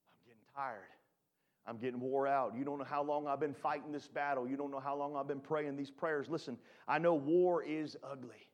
[0.08, 0.82] I'm getting tired.
[1.68, 2.56] I'm getting wore out.
[2.58, 4.48] You don't know how long I've been fighting this battle.
[4.48, 6.28] You don't know how long I've been praying these prayers.
[6.28, 8.48] Listen, I know war is ugly.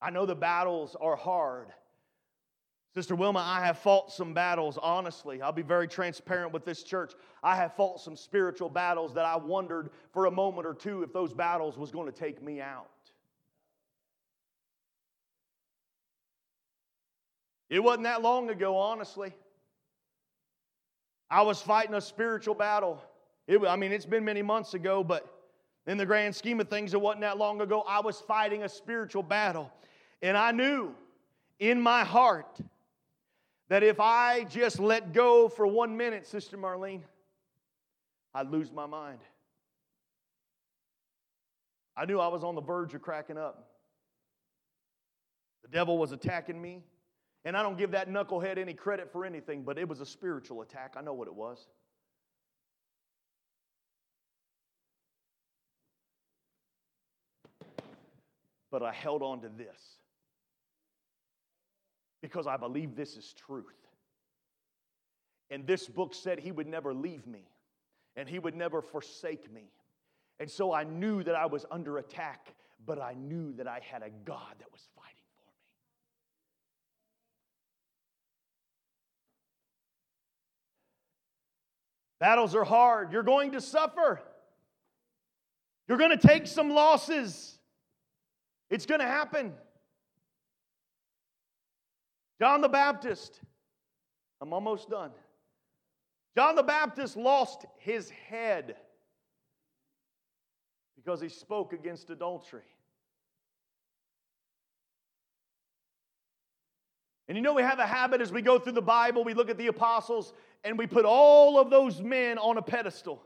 [0.00, 1.68] I know the battles are hard.
[2.94, 5.42] Sister Wilma, I have fought some battles, honestly.
[5.42, 7.12] I'll be very transparent with this church.
[7.42, 11.12] I have fought some spiritual battles that I wondered for a moment or two if
[11.12, 12.88] those battles was going to take me out.
[17.70, 19.34] It wasn't that long ago, honestly.
[21.30, 23.02] I was fighting a spiritual battle.
[23.46, 25.26] It, I mean, it's been many months ago, but
[25.86, 27.84] in the grand scheme of things, it wasn't that long ago.
[27.86, 29.70] I was fighting a spiritual battle.
[30.22, 30.94] And I knew
[31.58, 32.58] in my heart
[33.68, 37.02] that if I just let go for one minute, Sister Marlene,
[38.34, 39.18] I'd lose my mind.
[41.96, 43.68] I knew I was on the verge of cracking up.
[45.62, 46.82] The devil was attacking me.
[47.48, 50.60] And I don't give that knucklehead any credit for anything, but it was a spiritual
[50.60, 50.96] attack.
[50.98, 51.66] I know what it was.
[58.70, 59.80] But I held on to this
[62.20, 63.64] because I believe this is truth.
[65.48, 67.48] And this book said he would never leave me
[68.14, 69.72] and he would never forsake me.
[70.38, 74.02] And so I knew that I was under attack, but I knew that I had
[74.02, 75.27] a God that was fighting.
[82.20, 83.12] Battles are hard.
[83.12, 84.20] You're going to suffer.
[85.86, 87.58] You're going to take some losses.
[88.70, 89.52] It's going to happen.
[92.40, 93.40] John the Baptist,
[94.40, 95.10] I'm almost done.
[96.36, 98.76] John the Baptist lost his head
[100.96, 102.62] because he spoke against adultery.
[107.26, 109.50] And you know, we have a habit as we go through the Bible, we look
[109.50, 110.32] at the apostles,
[110.64, 113.22] and we put all of those men on a pedestal.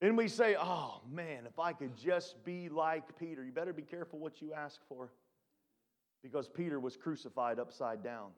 [0.00, 3.44] And we say, oh man, if I could just be like Peter.
[3.44, 5.10] You better be careful what you ask for
[6.22, 8.30] because Peter was crucified upside down.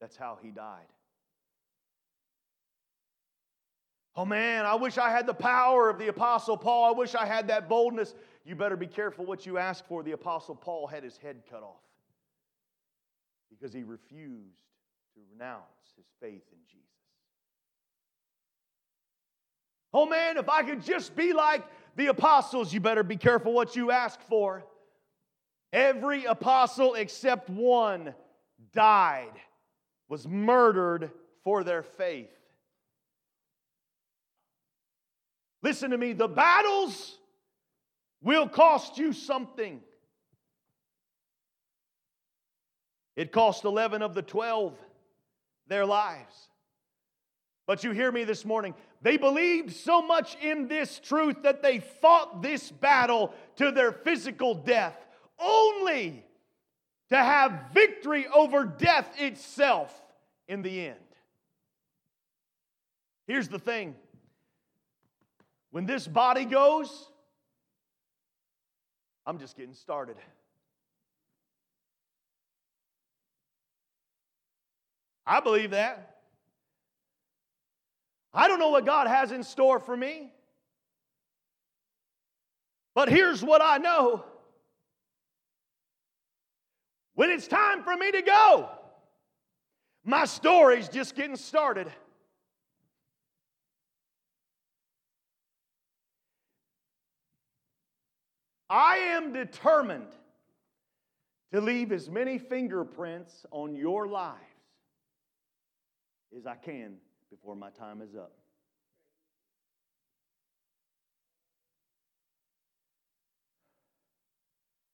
[0.00, 0.86] That's how he died.
[4.14, 6.84] Oh man, I wish I had the power of the Apostle Paul.
[6.84, 8.14] I wish I had that boldness.
[8.44, 10.02] You better be careful what you ask for.
[10.02, 11.82] The Apostle Paul had his head cut off
[13.50, 14.65] because he refused
[15.16, 15.62] to renounce
[15.96, 16.84] his faith in Jesus.
[19.94, 21.64] Oh man, if I could just be like
[21.96, 24.62] the apostles, you better be careful what you ask for.
[25.72, 28.14] Every apostle except one
[28.74, 29.32] died,
[30.08, 31.10] was murdered
[31.44, 32.30] for their faith.
[35.62, 37.16] Listen to me, the battles
[38.22, 39.80] will cost you something.
[43.16, 44.78] It cost 11 of the 12
[45.68, 46.34] their lives.
[47.66, 48.74] But you hear me this morning.
[49.02, 54.54] They believed so much in this truth that they fought this battle to their physical
[54.54, 54.96] death,
[55.38, 56.24] only
[57.10, 59.92] to have victory over death itself
[60.48, 60.98] in the end.
[63.26, 63.96] Here's the thing
[65.70, 67.08] when this body goes,
[69.26, 70.16] I'm just getting started.
[75.26, 76.16] I believe that.
[78.32, 80.30] I don't know what God has in store for me.
[82.94, 84.24] But here's what I know
[87.14, 88.68] when it's time for me to go,
[90.04, 91.90] my story's just getting started.
[98.68, 100.12] I am determined
[101.52, 104.55] to leave as many fingerprints on your lives
[106.36, 106.96] as I can
[107.30, 108.32] before my time is up.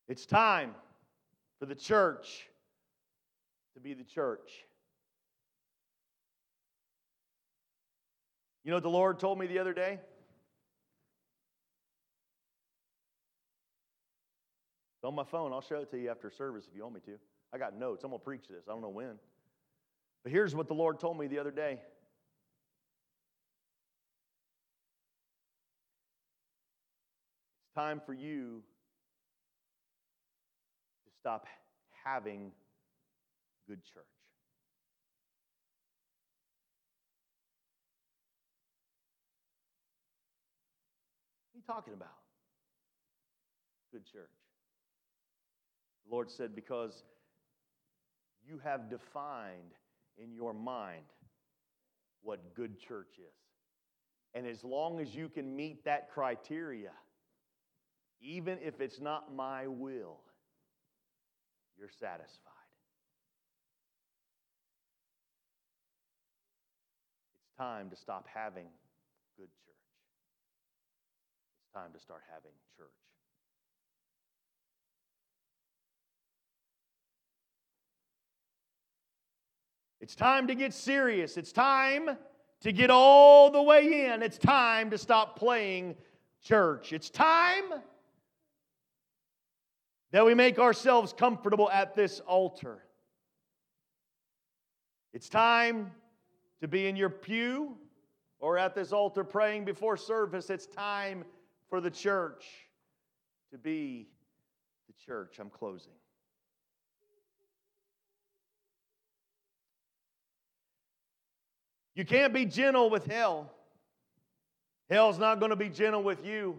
[0.08, 0.74] It's time
[1.58, 2.48] for the church
[3.74, 4.50] to be the church.
[8.64, 9.98] You know what the Lord told me the other day?
[14.96, 15.52] It's on my phone.
[15.52, 17.18] I'll show it to you after service if you want me to.
[17.52, 18.04] I got notes.
[18.04, 18.64] I'm going to preach this.
[18.68, 19.18] I don't know when.
[20.22, 21.80] But here's what the Lord told me the other day.
[27.64, 28.62] It's time for you
[31.04, 31.46] to stop
[32.04, 32.52] having
[33.66, 34.04] good church.
[41.50, 42.08] What are you talking about?
[43.92, 44.30] Good church.
[46.06, 47.02] The Lord said, because
[48.46, 49.72] you have defined
[50.18, 51.04] in your mind
[52.22, 53.34] what good church is.
[54.34, 56.92] And as long as you can meet that criteria,
[58.20, 60.20] even if it's not my will,
[61.78, 62.28] you're satisfied.
[67.44, 68.68] It's time to stop having
[69.36, 69.74] good church.
[71.60, 73.11] It's time to start having church.
[80.02, 81.36] It's time to get serious.
[81.36, 82.10] It's time
[82.62, 84.20] to get all the way in.
[84.20, 85.94] It's time to stop playing
[86.42, 86.92] church.
[86.92, 87.62] It's time
[90.10, 92.82] that we make ourselves comfortable at this altar.
[95.12, 95.92] It's time
[96.60, 97.76] to be in your pew
[98.40, 100.50] or at this altar praying before service.
[100.50, 101.22] It's time
[101.70, 102.44] for the church
[103.52, 104.08] to be
[104.88, 105.38] the church.
[105.38, 105.92] I'm closing.
[111.94, 113.52] You can't be gentle with hell.
[114.88, 116.58] Hell's not going to be gentle with you.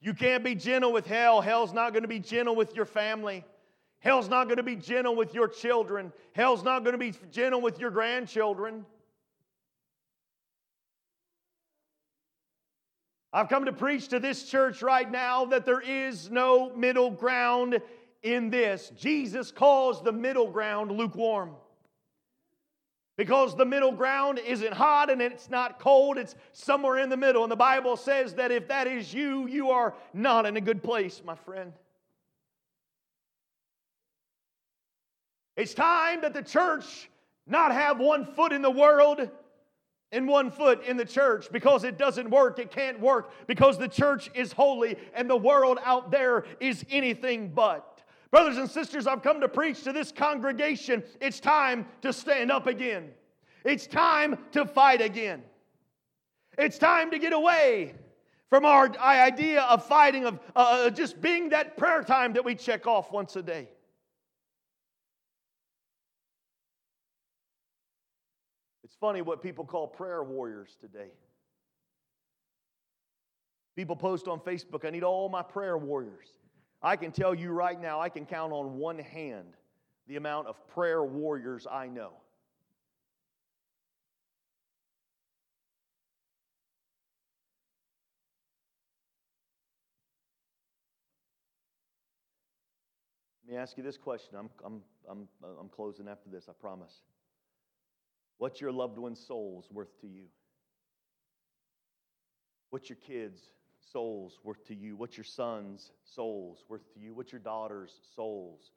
[0.00, 1.40] You can't be gentle with hell.
[1.40, 3.44] Hell's not going to be gentle with your family.
[4.00, 6.12] Hell's not going to be gentle with your children.
[6.34, 8.84] Hell's not going to be gentle with your grandchildren.
[13.32, 17.80] I've come to preach to this church right now that there is no middle ground
[18.22, 18.92] in this.
[18.96, 21.56] Jesus calls the middle ground lukewarm.
[23.16, 27.44] Because the middle ground isn't hot and it's not cold, it's somewhere in the middle.
[27.44, 30.82] And the Bible says that if that is you, you are not in a good
[30.82, 31.72] place, my friend.
[35.56, 37.08] It's time that the church
[37.46, 39.28] not have one foot in the world
[40.10, 42.58] and one foot in the church because it doesn't work.
[42.58, 47.52] It can't work because the church is holy and the world out there is anything
[47.54, 47.93] but.
[48.34, 51.04] Brothers and sisters, I've come to preach to this congregation.
[51.20, 53.10] It's time to stand up again.
[53.64, 55.44] It's time to fight again.
[56.58, 57.94] It's time to get away
[58.50, 62.56] from our idea of fighting, of uh, uh, just being that prayer time that we
[62.56, 63.68] check off once a day.
[68.82, 71.12] It's funny what people call prayer warriors today.
[73.76, 76.26] People post on Facebook, I need all my prayer warriors.
[76.84, 79.56] I can tell you right now, I can count on one hand
[80.06, 82.10] the amount of prayer warriors I know.
[93.46, 94.36] Let me ask you this question.
[94.38, 95.28] I'm, I'm, I'm,
[95.58, 97.00] I'm closing after this, I promise.
[98.36, 100.24] What's your loved one's souls worth to you?
[102.68, 103.40] What's your kids'
[103.92, 104.96] souls worth to you?
[104.96, 107.14] What's your son's souls worth to you?
[107.14, 108.72] What's your daughter's souls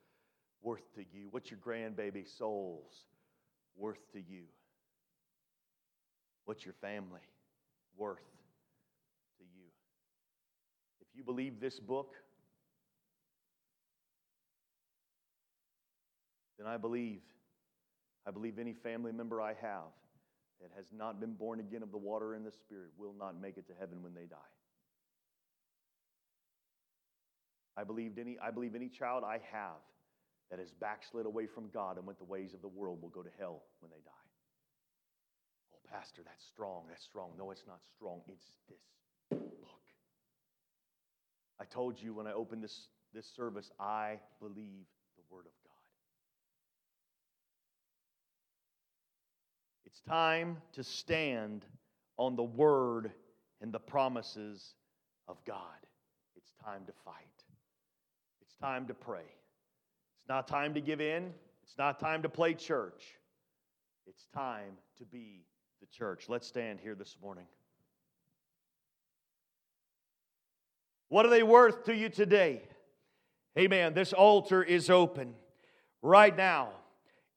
[0.62, 1.28] worth to you?
[1.32, 3.06] What's your grandbaby souls
[3.76, 4.44] worth to you?
[6.46, 7.22] What's your family
[7.98, 8.24] worth
[9.38, 9.66] to you?
[11.02, 12.14] If you believe this book,
[16.58, 17.22] then I believe,
[18.26, 19.92] I believe any family member I have
[20.62, 23.58] that has not been born again of the water and the Spirit will not make
[23.58, 24.38] it to heaven when they die.
[27.78, 29.80] I believed any, I believe any child I have
[30.50, 33.22] that has backslid away from God and went the ways of the world will go
[33.22, 34.12] to hell when they die.
[35.74, 36.84] Oh, Pastor, that's strong.
[36.90, 37.32] That's strong.
[37.38, 38.22] No, it's not strong.
[38.28, 38.80] It's this
[39.30, 39.82] book.
[41.60, 45.74] I told you when I opened this, this service, I believe the Word of God.
[49.86, 51.66] It's time to stand
[52.18, 53.12] on the Word
[53.62, 54.74] and the promises
[55.28, 55.58] of God.
[56.36, 57.37] It's time to fight.
[58.62, 59.20] Time to pray.
[59.22, 61.34] It's not time to give in.
[61.64, 63.04] It's not time to play church.
[64.08, 65.46] It's time to be
[65.80, 66.26] the church.
[66.28, 67.46] Let's stand here this morning.
[71.10, 72.62] What are they worth to you today?
[73.58, 73.94] Amen.
[73.94, 75.34] This altar is open
[76.02, 76.70] right now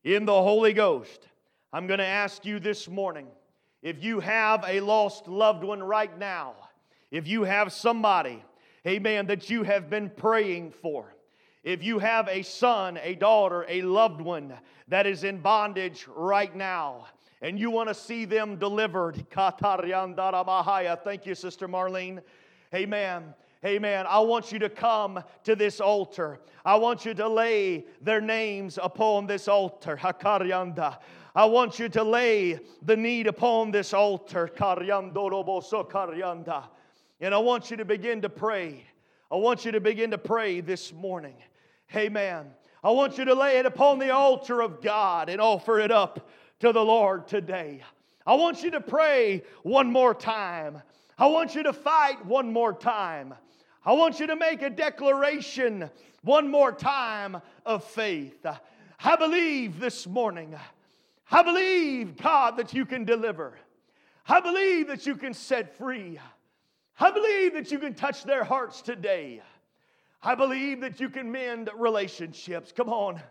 [0.05, 1.27] in the Holy Ghost.
[1.73, 3.27] I'm going to ask you this morning
[3.83, 6.55] if you have a lost loved one right now,
[7.11, 8.45] if you have somebody,
[8.87, 11.15] amen, that you have been praying for,
[11.63, 14.55] if you have a son, a daughter, a loved one
[14.89, 17.07] that is in bondage right now,
[17.43, 19.27] and you want to see them delivered,
[21.05, 22.21] thank you, Sister Marlene.
[22.75, 23.35] Amen.
[23.65, 24.07] Amen.
[24.09, 26.41] I want you to come to this altar.
[26.65, 29.99] I want you to lay their names upon this altar.
[30.01, 30.97] Hakaryanda.
[31.35, 34.49] I want you to lay the need upon this altar.
[34.57, 36.65] Karyandorobosokaryanda.
[37.21, 38.85] And I want you to begin to pray.
[39.31, 41.35] I want you to begin to pray this morning.
[41.95, 42.47] Amen.
[42.83, 46.31] I want you to lay it upon the altar of God and offer it up
[46.61, 47.83] to the Lord today.
[48.27, 50.81] I want you to pray one more time.
[51.19, 53.35] I want you to fight one more time.
[53.85, 55.91] I want you to make a declaration
[56.23, 58.47] one more time of faith.
[59.05, 60.55] I believe this morning.
[61.31, 63.59] I believe, God, that you can deliver.
[64.27, 66.19] I believe that you can set free.
[67.03, 69.41] I believe that you can touch their hearts today.
[70.23, 72.73] I believe that you can mend relationships.
[72.77, 73.23] Come on.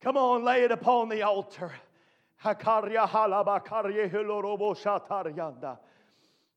[0.00, 1.72] Come on, lay it upon the altar.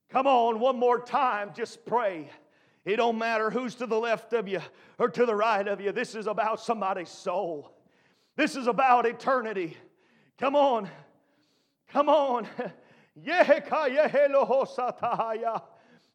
[0.09, 2.29] Come on, one more time, just pray.
[2.85, 4.61] It don't matter who's to the left of you
[4.99, 5.91] or to the right of you.
[5.91, 7.75] This is about somebody's soul.
[8.35, 9.75] This is about eternity.
[10.37, 10.89] Come on.
[11.89, 12.47] Come on.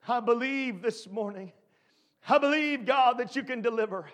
[0.08, 1.52] I believe this morning.
[2.28, 4.06] I believe, God, that you can deliver.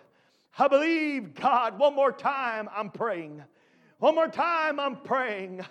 [0.58, 3.42] I believe, God, one more time I'm praying.
[3.98, 5.64] One more time I'm praying.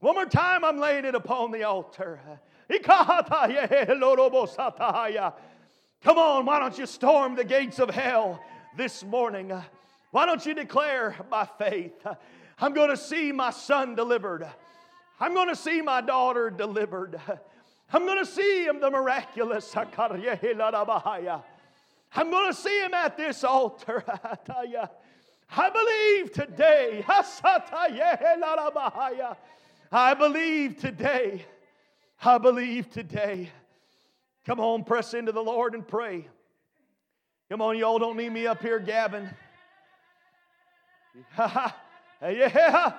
[0.00, 2.20] One more time I'm laying it upon the altar.
[2.68, 3.10] Come
[6.18, 8.42] on, why don't you storm the gates of hell
[8.76, 9.52] this morning?
[10.10, 12.06] Why don't you declare by faith,
[12.58, 14.46] I'm going to see my son delivered.
[15.18, 17.20] I'm going to see my daughter delivered.
[17.92, 19.76] I'm going to see him the miraculous.
[19.76, 19.90] I'm
[22.30, 24.02] going to see him at this altar.
[25.48, 27.04] I believe today.
[29.92, 31.46] I believe today.
[32.22, 33.50] I believe today.
[34.44, 36.28] Come on, press into the Lord and pray.
[37.48, 39.28] Come on, y'all don't need me up here gabbing.
[42.20, 42.92] yeah.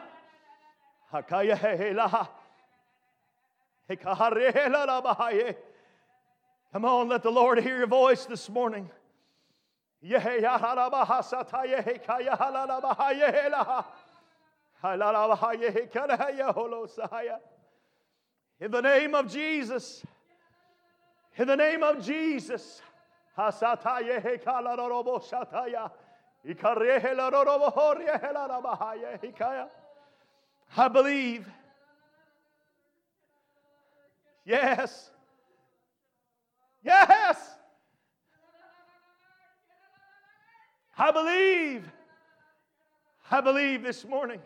[6.74, 8.90] Come on, let the Lord hear your voice this morning.
[18.60, 20.06] In the name of Jesus.
[21.38, 22.82] In the name of Jesus.
[30.76, 31.48] I believe.
[34.48, 35.12] Yes.
[36.82, 37.38] Yes.
[40.98, 41.92] I believe.
[43.30, 44.40] I believe this morning.